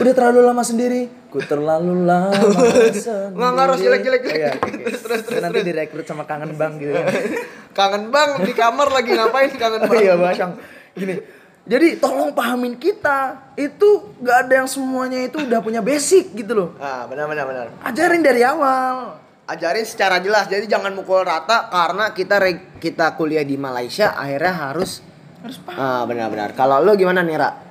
[0.01, 2.99] udah terlalu lama sendiri ku terlalu lama sendiri
[3.37, 4.21] Nggak, harus jelek-jelek.
[4.25, 4.83] Oh, iya, oke, oke.
[4.83, 7.05] Terus, terus, terus, nanti direkrut sama kangen bang gitu ya
[7.79, 10.03] Kangen bang di kamar lagi ngapain kangen Oh bang?
[10.03, 10.53] iya Basang.
[10.91, 11.15] Gini.
[11.63, 13.53] Jadi tolong pahamin kita.
[13.55, 16.69] Itu gak ada yang semuanya itu udah punya basic gitu loh.
[16.83, 17.67] Ah, benar benar benar.
[17.87, 19.21] Ajarin dari awal.
[19.47, 20.51] Ajarin secara jelas.
[20.51, 22.43] Jadi jangan mukul rata karena kita
[22.83, 24.99] kita kuliah di Malaysia akhirnya harus
[25.41, 25.79] Harus paham.
[25.79, 26.53] Ah, benar-benar.
[26.53, 27.70] Kalau lu gimana nih, Ra?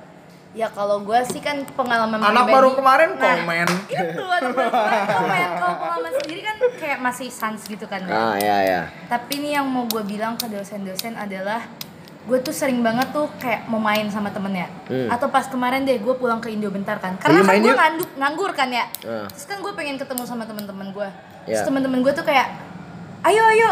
[0.50, 3.68] Ya kalau gue sih kan pengalaman Anak baru kemarin Nah, komen.
[3.92, 5.48] Itu anak baru kemarin komen.
[5.54, 8.80] Kalau pengalaman sendiri kan kayak masih sans gitu kan Ah ya ya.
[9.06, 11.62] tapi nih yang mau gue bilang ke dosen-dosen adalah
[12.20, 15.06] gue tuh sering banget tuh kayak mau main sama temennya Hmm.
[15.08, 18.50] atau pas kemarin deh gue pulang ke Indo bentar kan karena kan gue nganduk nganggur
[18.52, 19.24] kan ya Ah.
[19.26, 21.08] terus kan gue pengen ketemu sama temen-temen gue
[21.42, 21.54] Ya.
[21.54, 22.48] terus temen-temen gue tuh kayak
[23.22, 23.70] ayo ayo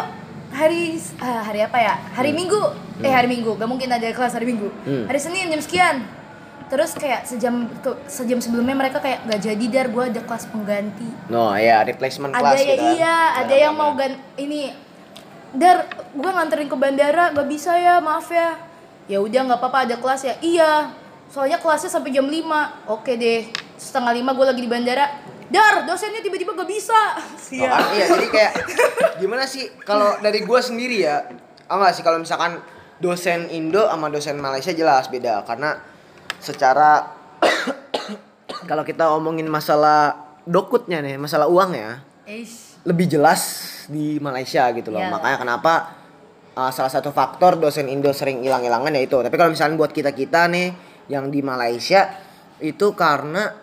[0.51, 2.61] hari ah, hari apa ya hari Minggu
[2.99, 5.05] eh hari Minggu gak mungkin ada kelas hari Minggu Hmm.
[5.05, 5.97] hari Senin jam sekian
[6.69, 9.87] terus kayak sejam ke- sejam sebelumnya mereka kayak gak jadi dar.
[9.89, 11.09] Gue ada kelas pengganti.
[11.27, 12.95] No ya replacement ada class ya gitu kan.
[12.95, 14.73] iya ada yang mau gan ini
[15.51, 18.57] dar gue nganterin ke bandara gak bisa ya maaf ya.
[19.05, 20.35] Ya udah nggak apa-apa ada kelas ya.
[20.39, 20.93] Iya
[21.27, 22.41] soalnya kelasnya sampai jam 5
[22.89, 25.07] oke deh setengah lima gue lagi di bandara.
[25.49, 26.93] Dar dosennya tiba-tiba gak bisa.
[27.19, 27.97] Oh, siap kan?
[27.97, 28.53] Iya, jadi kayak
[29.17, 31.25] gimana sih kalau dari gua sendiri ya?
[31.65, 32.61] Ah nggak sih kalau misalkan
[32.99, 35.41] dosen Indo sama dosen Malaysia jelas beda.
[35.43, 35.81] Karena
[36.39, 37.15] secara
[38.71, 40.17] kalau kita omongin masalah
[40.49, 42.81] dokutnya nih, masalah uang ya, Eish.
[42.89, 43.41] lebih jelas
[43.89, 45.03] di Malaysia gitu loh.
[45.03, 45.13] Iya.
[45.13, 45.73] Makanya kenapa
[46.59, 49.17] uh, salah satu faktor dosen Indo sering hilang-hilangan ya itu.
[49.23, 50.69] Tapi kalau misalnya buat kita-kita nih
[51.07, 52.11] yang di Malaysia
[52.59, 53.55] itu karena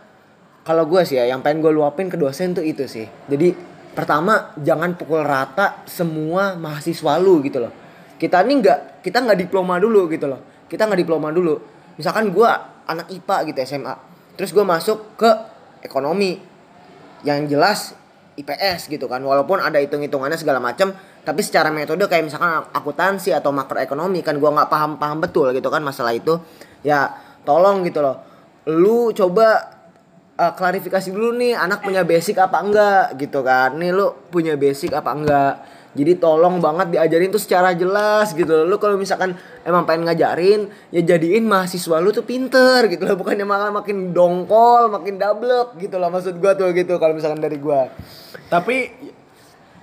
[0.66, 3.06] kalau gue sih ya yang pengen gue luapin ke dosen tuh itu sih.
[3.28, 3.54] Jadi
[3.94, 7.74] pertama jangan pukul rata semua mahasiswa lu gitu loh.
[8.16, 10.66] Kita nih nggak kita nggak diploma dulu gitu loh.
[10.66, 11.75] Kita nggak diploma dulu.
[11.96, 12.50] Misalkan gue
[12.86, 13.96] anak IPA gitu SMA.
[14.36, 15.32] Terus gue masuk ke
[15.84, 16.40] ekonomi.
[17.26, 17.80] Yang jelas
[18.36, 19.24] IPS gitu kan.
[19.24, 20.94] Walaupun ada hitung-hitungannya segala macam
[21.26, 25.68] tapi secara metode kayak misalkan akuntansi atau makroekonomi kan gua nggak paham paham betul gitu
[25.74, 26.38] kan masalah itu.
[26.86, 28.22] Ya tolong gitu loh.
[28.70, 29.74] Lu coba
[30.38, 33.74] uh, klarifikasi dulu nih anak punya basic apa enggak gitu kan.
[33.82, 35.54] Nih lu punya basic apa enggak
[35.96, 38.68] jadi tolong banget diajarin tuh secara jelas gitu loh.
[38.68, 39.32] Lu kalau misalkan
[39.64, 43.16] emang pengen ngajarin, ya jadiin mahasiswa lu tuh pinter gitu loh.
[43.16, 47.56] Bukannya malah makin dongkol, makin double gitu loh maksud gua tuh gitu kalau misalkan dari
[47.56, 47.88] gua.
[48.52, 48.92] Tapi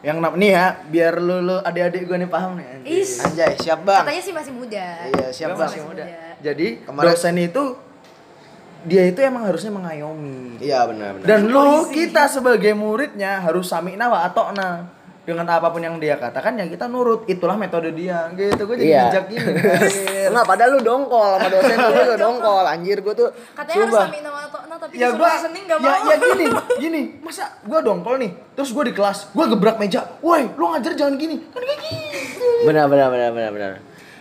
[0.05, 2.67] yang nih ya, biar lu lu adik-adik gue nih paham nih.
[2.83, 3.23] Is.
[3.23, 4.03] Anjay, siap bang.
[4.03, 5.63] katanya sih masih muda Iya, siap bang.
[5.65, 6.05] masih muda.
[6.05, 6.21] muda.
[6.43, 7.65] Jadi Kemarin- dosen itu
[8.83, 10.59] dia itu emang harusnya mengayomi.
[10.59, 11.27] Iya benar benar.
[11.27, 14.91] Dan lu kita sebagai muridnya harus sami'na wa atokna
[15.23, 18.91] dengan apa pun yang dia katakan ya kita nurut itulah metode dia gitu gue jadi
[18.91, 19.03] Iya.
[19.07, 19.51] bijak gini.
[20.29, 23.29] Enggak, padahal lu dongkol sama dosen lu juga dongkol anjir gua tuh.
[23.53, 24.05] katanya harus sumpah.
[24.05, 26.47] sami nama Tokna tapi ya gua listening gak ya, mau ya gini
[26.83, 30.93] gini masa gua dongkol nih terus gua di kelas gua gebrak meja woi lu ngajar
[30.93, 33.71] jangan gini kan kayak gitu Benar benar benar benar benar.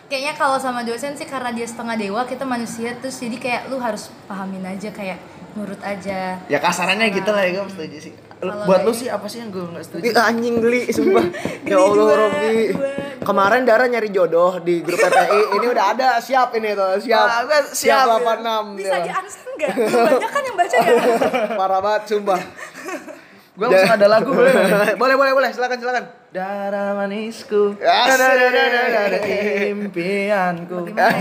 [0.06, 3.78] kayaknya kalau sama dosen sih karena dia setengah dewa kita manusia terus jadi kayak lu
[3.78, 5.18] harus pahamin aja kayak
[5.54, 9.06] nurut aja ya kasarannya gitu lah ya gue setuju sih Lu- Kalau buat lu sih
[9.06, 11.26] apa sih yang gue nggak setuju Ih, anjing geli sumpah.
[11.62, 12.74] ya Allah Robi.
[13.22, 15.42] Kemarin Dara nyari jodoh di grup PPI.
[15.54, 17.22] ini udah ada siap ini tuh, siap.
[17.22, 18.18] Ah, gua siap, ya.
[18.18, 19.04] 86 bisa dia.
[19.04, 20.92] di unsend nggak banyak kan yang baca ya
[21.60, 22.42] Parah banget sumpah.
[23.52, 24.54] gue langsung ada lagu boleh
[24.96, 26.04] boleh boleh boleh silakan silakan.
[26.32, 29.12] Darah manisku, darah
[29.70, 30.90] impianku.
[30.90, 31.14] Ya?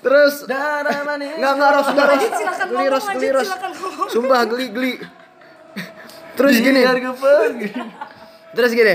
[0.00, 1.36] Terus Darah manis.
[1.36, 2.20] Enggak enggak Ros, enggak Ros.
[2.20, 3.46] Silakan Geli ngomong, Ros, geli lanjut, Ros.
[3.46, 4.08] silakan ngomong.
[4.08, 4.92] Sumpah geli geli.
[6.40, 6.80] Terus gini,
[8.56, 8.94] terus gini.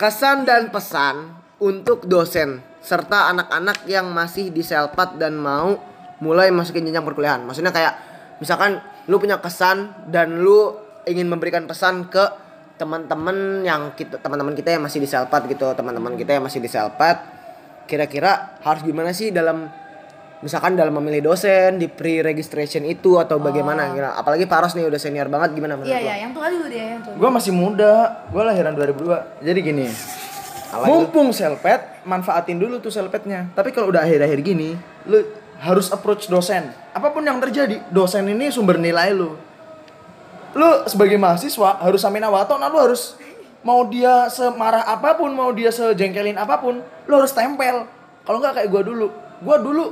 [0.00, 5.76] Kesan dan pesan untuk dosen serta anak-anak yang masih di Selpat dan mau
[6.24, 7.44] mulai masukin jenjang perkuliahan.
[7.44, 7.92] Maksudnya kayak
[8.40, 12.24] misalkan lu punya kesan dan lu ingin memberikan pesan ke
[12.78, 16.70] teman-teman yang kita teman-teman kita yang masih di Selpat gitu, teman-teman kita yang masih di
[16.70, 17.36] Selpat
[17.88, 19.68] kira-kira harus gimana sih dalam
[20.38, 25.26] misalkan dalam memilih dosen di pre-registration itu atau bagaimana kira apalagi Faros nih udah senior
[25.26, 26.06] banget gimana menurut iya lo?
[26.06, 27.92] iya yang tua dulu deh yang tua Gue masih muda,
[28.30, 29.86] gue lahiran 2002 Jadi gini
[30.68, 34.78] Mumpung selpet, manfaatin dulu tuh selpetnya Tapi kalau udah akhir-akhir gini
[35.10, 35.18] Lu
[35.58, 36.70] harus approach dosen.
[36.94, 39.34] Apa pun yang terjadi, dosen ini sumber nilai lu.
[40.54, 43.18] Lu sebagai mahasiswa harus samina wato Nah lu harus
[43.66, 47.90] Mau dia semarah apa pun, mau dia sejengkelin apa pun Lu harus tempel.
[48.22, 49.08] Kalau nggak kayak gue dulu.
[49.42, 49.84] Gue dulu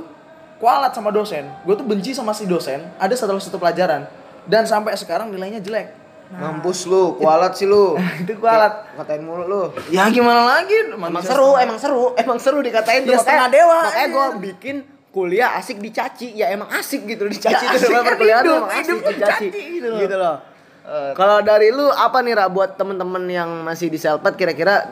[0.57, 4.05] kualat sama dosen Gue tuh benci sama si dosen Ada satu satu pelajaran
[4.43, 7.95] Dan sampai sekarang nilainya jelek Mampus lu, kualat sih lu.
[8.27, 8.99] Itu kualat.
[8.99, 9.61] Ngatain mulu lu.
[9.87, 10.91] Ya gimana lagi?
[10.91, 13.15] Emang Manusia seru, setengah- emang seru, emang seru dikatain tuh.
[13.15, 14.75] Ya, setengah dewa Makanya gue bikin
[15.15, 16.35] kuliah asik dicaci.
[16.35, 19.47] Ya emang asik gitu dicaci Ya, itu kan perkuliahan hidup, emang asik dicaci.
[19.55, 19.99] gitu loh.
[20.03, 20.35] Gitu loh.
[21.15, 24.83] Kalau dari lu apa nih Ra buat temen-temen yang masih di Selpat kira-kira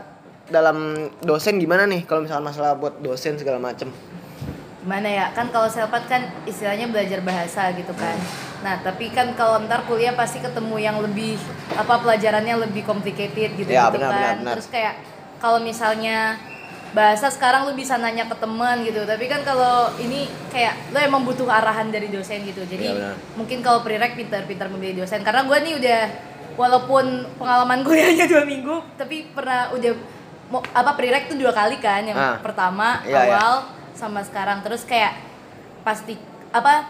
[0.48, 3.90] dalam dosen gimana nih kalau misalkan masalah buat dosen segala macem
[4.86, 5.26] gimana ya?
[5.34, 8.14] Kan kalau selpat kan istilahnya belajar bahasa gitu kan.
[8.62, 11.42] Nah tapi kan kalau ntar kuliah pasti ketemu yang lebih
[11.74, 14.14] apa pelajarannya lebih complicated gitu Ya, gitu benar, kan.
[14.14, 14.54] benar, benar.
[14.54, 14.94] terus kayak
[15.36, 16.38] kalau misalnya
[16.92, 19.02] bahasa sekarang lu bisa nanya ke teman gitu.
[19.04, 22.62] Tapi kan kalau ini kayak lu emang butuh arahan dari dosen gitu.
[22.64, 25.20] Jadi Ya, mungkin kalau prereq pintar-pintar memilih dosen.
[25.20, 26.02] Karena gue nih udah
[26.56, 29.92] walaupun pengalaman kuliahnya dua minggu tapi pernah udah
[30.72, 32.06] apa prereq tuh dua kali kan.
[32.06, 32.38] Yang Ah.
[32.40, 33.54] pertama Iya, awal
[33.96, 35.16] sama sekarang terus kayak
[35.82, 36.88] pasti apa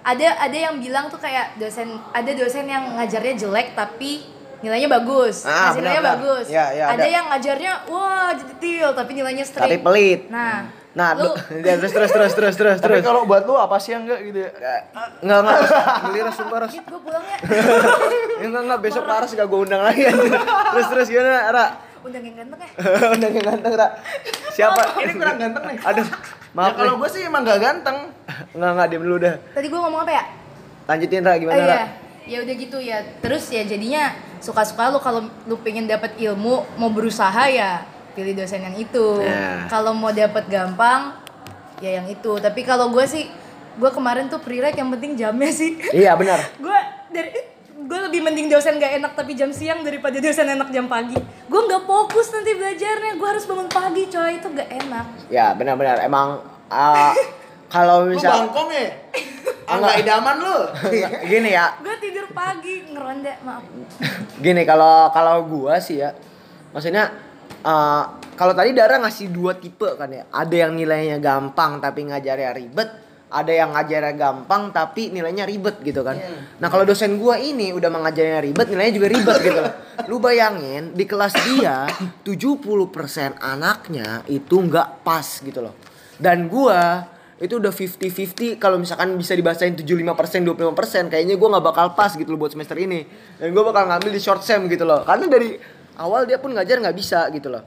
[0.00, 4.24] ada ada yang bilang tuh kayak dosen ada dosen yang ngajarnya jelek tapi
[4.58, 6.16] nilainya bagus Ah, Ngasih nilainya benar-benar.
[6.16, 7.06] bagus Iya, iya, ada ada.
[7.06, 10.20] yang ngajarnya wah detail tapi nilainya straight Tapi pelit.
[10.28, 10.64] nah
[10.96, 11.28] Nah, lu
[11.60, 13.04] ya, terus terus terus terus terus Tapi terus.
[13.04, 14.50] kalau buat lu apa sih yang enggak gitu ya?
[15.20, 15.60] Enggak enggak.
[16.08, 16.72] Beli ras sumpah ras.
[16.72, 17.62] Git, gue pulang ya Ya,
[18.48, 20.08] Enggak enggak besok Paras gak gue undang lagi.
[20.72, 21.66] Terus terus gimana, Ra?
[22.00, 22.70] undang yang ganteng ya
[23.12, 23.88] undang yang ganteng, Ra.
[24.48, 24.80] Siapa?
[24.96, 25.76] Ini kurang ganteng nih.
[25.84, 26.06] Aduh,
[26.56, 27.98] maaf ya, kalau gue sih emang gak ganteng.
[28.56, 29.34] Enggak enggak diam dulu dah.
[29.52, 30.24] tadi gue ngomong apa ya
[30.86, 31.66] Lanjutin Ra Oh gimana, Ra?
[31.66, 31.84] iya,
[32.24, 32.98] ya udah gitu ya.
[33.20, 37.82] Terus ya jadinya suka-suka lu kalau lu pengen dapat ilmu mau berusaha ya
[38.14, 39.20] pilih dosen yang itu.
[39.20, 39.66] Ya.
[39.68, 41.18] Kalau mau dapat gampang
[41.82, 42.38] ya yang itu.
[42.38, 43.28] Tapi kalau gue sih
[43.76, 45.76] gue kemarin tuh prereq yang penting jamnya sih.
[45.92, 46.40] Iya, benar.
[46.64, 46.78] gue
[47.12, 47.55] dari
[47.86, 51.16] gue lebih mending dosen gak enak tapi jam siang daripada dosen enak jam pagi.
[51.46, 53.12] Gue nggak fokus nanti belajarnya.
[53.14, 55.06] Gue harus bangun pagi coy itu gak enak.
[55.30, 57.14] Ya, benar-benar emang uh,
[57.70, 58.90] kalau Lu misal bangkong ya?
[59.72, 60.58] Angga idaman lu.
[61.30, 63.62] gini ya, Gue tidur pagi ngeronda maaf.
[64.44, 66.12] gini kalau kalau gua sih ya
[66.76, 67.08] maksudnya
[67.64, 68.02] eh,
[68.36, 73.05] kalau tadi Dara ngasih dua tipe kan ya ada yang nilainya gampang tapi ngajarnya ribet
[73.26, 76.14] ada yang ngajarnya gampang tapi nilainya ribet gitu kan.
[76.62, 79.58] Nah kalau dosen gua ini udah mengajarnya ribet nilainya juga ribet gitu.
[79.58, 79.74] Loh
[80.10, 81.90] lu bayangin di kelas dia
[82.22, 82.62] 70%
[83.42, 85.74] anaknya itu nggak pas gitu loh.
[86.16, 91.86] Dan gua itu udah 50-50 kalau misalkan bisa dibacain 75% 25% kayaknya gua nggak bakal
[91.98, 93.02] pas gitu loh buat semester ini.
[93.42, 95.02] Dan gua bakal ngambil di short sem gitu loh.
[95.02, 95.58] Karena dari
[95.98, 97.66] awal dia pun ngajar nggak bisa gitu loh.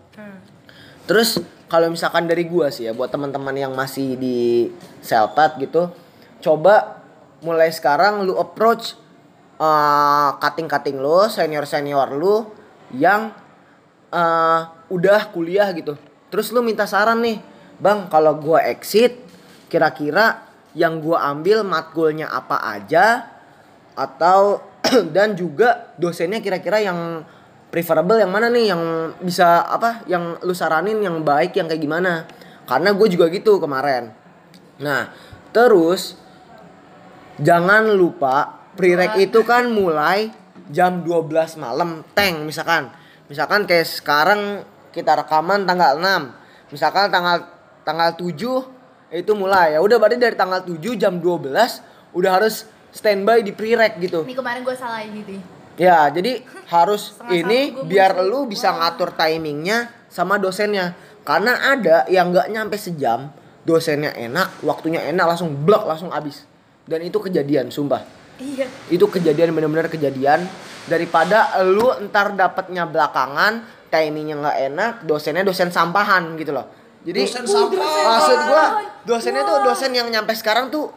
[1.03, 4.67] Terus kalau misalkan dari gua sih ya buat teman-teman yang masih di
[4.99, 5.93] selpat gitu
[6.41, 6.99] coba
[7.39, 8.99] mulai sekarang lu approach
[9.59, 12.47] uh, cutting-cutting lu senior-senior lu
[12.95, 13.31] yang
[14.09, 15.95] uh, udah kuliah gitu.
[16.29, 17.41] Terus lu minta saran nih,
[17.77, 19.17] Bang, kalau gua exit
[19.69, 23.29] kira-kira yang gua ambil matkulnya apa aja
[23.93, 24.61] atau
[25.15, 27.25] dan juga dosennya kira-kira yang
[27.69, 32.25] preferable yang mana nih yang bisa apa yang lu saranin yang baik yang kayak gimana.
[32.65, 34.13] Karena gue juga gitu kemarin.
[34.81, 35.09] Nah
[35.49, 36.17] terus
[37.41, 40.29] jangan lupa prereq itu kan mulai
[40.69, 42.93] jam 12 malam teng misalkan.
[43.29, 47.45] Misalkan kayak sekarang kita rekaman tanggal 6 misalkan tanggal
[47.85, 48.33] tanggal 7
[49.09, 49.77] itu mulai.
[49.77, 54.25] Ya udah berarti dari tanggal 7 jam 12 udah harus standby di prereq gitu.
[54.25, 55.58] Ini kemarin gue salah gitu.
[55.79, 60.91] Ya, jadi harus ini biar lu bisa ngatur timingnya sama dosennya.
[61.23, 63.31] Karena ada yang nggak nyampe sejam,
[63.63, 66.43] dosennya enak, waktunya enak langsung blok langsung habis.
[66.83, 68.03] Dan itu kejadian, sumpah.
[68.43, 68.67] Iya.
[68.91, 70.43] Itu kejadian bener-bener kejadian
[70.89, 76.67] daripada lu ntar dapetnya belakangan, timingnya nggak enak, dosennya dosen sampahan gitu loh.
[77.07, 78.03] Jadi Dosen sampahan.
[78.11, 78.65] maksud gua
[79.07, 80.91] dosennya tuh dosen yang nyampe sekarang tuh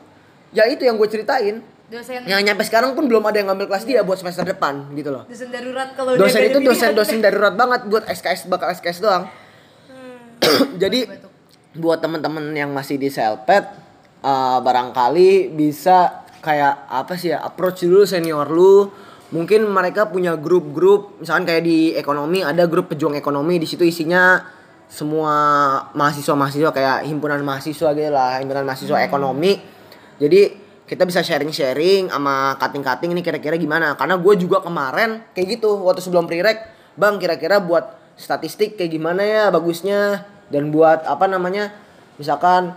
[0.51, 1.63] ya itu yang gue ceritain.
[1.93, 5.13] Dosen Yang nyampe sekarang pun belum ada yang ngambil kelas dia buat semester depan gitu
[5.13, 5.29] loh.
[5.29, 9.29] dosen darurat kalau Dosen itu dosen dosen darurat banget buat SKS bakal SKS doang.
[10.83, 11.29] Jadi Batuk.
[11.77, 13.69] buat temen-temen yang masih di Selpet
[14.25, 18.89] eh, barangkali bisa kayak apa sih ya approach dulu senior lu.
[19.33, 24.41] Mungkin mereka punya grup-grup misalkan kayak di ekonomi ada grup pejuang ekonomi di situ isinya
[24.89, 25.33] semua
[25.93, 29.57] mahasiswa-mahasiswa kayak himpunan mahasiswa gitu lah, himpunan mahasiswa ekonomi.
[30.21, 30.62] Jadi
[30.93, 36.05] kita bisa sharing-sharing sama cutting-cutting ini kira-kira gimana karena gue juga kemarin kayak gitu waktu
[36.05, 36.61] sebelum prereq
[37.01, 41.73] bang kira-kira buat statistik kayak gimana ya bagusnya dan buat apa namanya
[42.21, 42.77] misalkan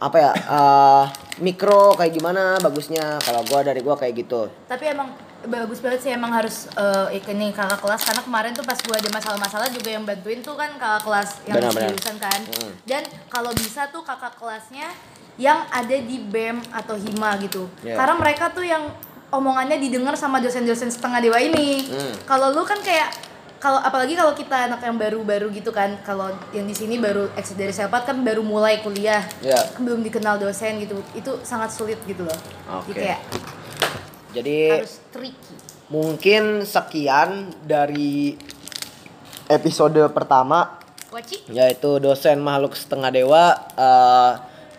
[0.00, 1.04] apa ya eh,
[1.44, 5.12] mikro kayak gimana bagusnya kalau gue dari gue kayak gitu Tapi emang
[5.44, 9.10] bagus banget sih emang harus eh, ini kakak kelas karena kemarin tuh pas gua ada
[9.12, 11.88] masalah-masalah juga yang bantuin tuh kan kakak kelas yang Benar, benar.
[11.92, 12.40] jurusan kan.
[12.48, 12.72] Mm.
[12.88, 14.88] Dan kalau bisa tuh kakak kelasnya
[15.36, 17.68] yang ada di BEM atau HIMA gitu.
[17.84, 17.96] Iya.
[17.96, 18.88] Karena mereka tuh yang
[19.28, 21.84] omongannya didengar sama dosen-dosen setengah dewa ini.
[21.84, 22.14] Hmm.
[22.24, 23.12] Kalau lu kan kayak
[23.56, 27.56] kalau apalagi kalau kita anak yang baru-baru gitu kan, kalau yang di sini baru exit
[27.56, 29.76] dari Selpat kan baru mulai kuliah, Iya.
[29.80, 32.36] belum dikenal dosen gitu, itu sangat sulit gitu loh.
[32.36, 33.00] Jadi Oke.
[33.00, 33.20] kayak
[34.36, 35.52] jadi harus tricky.
[35.88, 38.36] mungkin sekian dari
[39.48, 40.76] episode pertama
[41.08, 41.48] Waci?
[41.48, 44.32] yaitu dosen makhluk setengah dewa eh,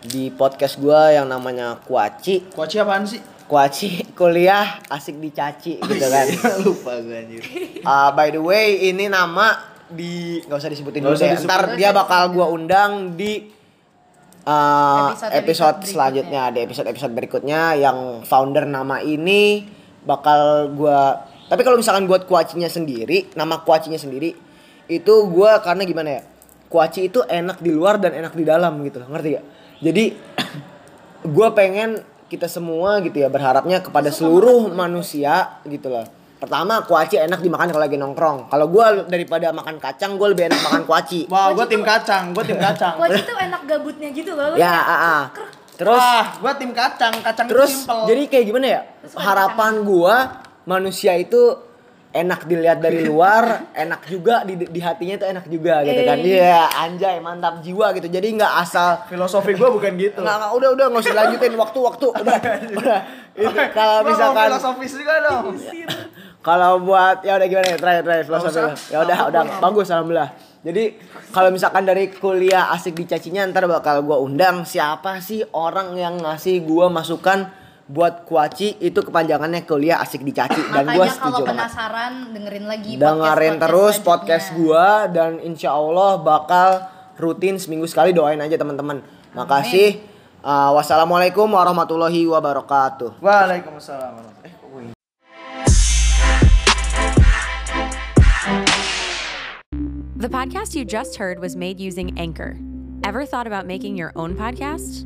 [0.03, 3.21] di podcast gua yang namanya Kuaci Kuaci apaan sih?
[3.47, 6.27] Kuaci kuliah asik dicaci gitu kan
[6.67, 7.41] Lupa gue anjir.
[7.79, 9.55] Uh, by the way ini nama
[9.87, 11.33] di nggak usah disebutin Nggak dulu usah deh.
[11.39, 11.47] disebutin.
[11.47, 13.47] Ntar dia bakal gua undang di
[14.43, 15.87] uh, episode berikutnya.
[15.87, 19.63] selanjutnya di episode episode berikutnya yang founder nama ini
[20.03, 24.35] bakal gua Tapi kalau misalkan buat kuacinya sendiri, nama kuacinya sendiri
[24.91, 26.21] itu gua karena gimana ya?
[26.67, 29.45] Kuaci itu enak di luar dan enak di dalam gitu loh, ngerti gak?
[29.80, 30.15] Jadi
[31.36, 36.05] gua pengen kita semua gitu ya berharapnya kepada seluruh manusia gitu loh.
[36.38, 38.53] Pertama, kuaci enak dimakan kalau lagi nongkrong.
[38.53, 41.25] Kalau gua daripada makan kacang, gua lebih enak makan kuaci.
[41.34, 42.93] Wah, gue tim kacang, gue tim kacang.
[42.93, 44.53] Kuaci tuh enak gabutnya gitu loh.
[44.53, 45.21] Ya, kayak ah, ah.
[45.34, 48.05] krek, Terus Wah, gue tim kacang, kacang Terus simple.
[48.09, 48.82] jadi kayak gimana ya?
[49.13, 51.57] Harapan gua manusia itu
[52.18, 56.18] enak dilihat dari luar, enak juga di, di hatinya itu enak juga gitu kan.
[56.18, 58.09] Iya, anjay, mantap jiwa gitu.
[58.09, 60.26] Jadi nggak asal filosofi gue bukan gitu.
[60.26, 62.07] nggak nggak, udah udah nggak usah lanjutin waktu-waktu.
[62.18, 62.38] Udah
[62.74, 62.99] udah.
[63.38, 65.45] Itu kalau Gua misalkan filosofis juga dong.
[66.41, 67.78] kalau buat ya udah gimana ya?
[67.78, 68.59] Terakhir terakhir filosofi
[68.89, 70.32] ya udah udah bagus alhamdulillah.
[70.65, 70.84] Jadi
[71.30, 76.65] kalau misalkan dari kuliah asik dicacinya ntar bakal gua undang siapa sih orang yang ngasih
[76.65, 77.51] gua masukan
[77.88, 82.91] buat kuaci itu kepanjangannya kuliah asik dicaci dan gua Makanya setuju kalau penasaran dengerin lagi
[82.95, 84.67] dengerin terus podcast selanjutnya.
[84.75, 86.69] gua dan insya Allah bakal
[87.15, 88.99] rutin seminggu sekali doain aja teman-teman
[89.31, 90.03] makasih
[90.38, 94.21] Uh, wassalamualaikum warahmatullahi wabarakatuh Waalaikumsalam.
[94.45, 94.93] Eh, gue
[100.15, 102.55] The podcast you just heard was made using Anchor.
[103.03, 105.05] Ever thought about making your own podcast?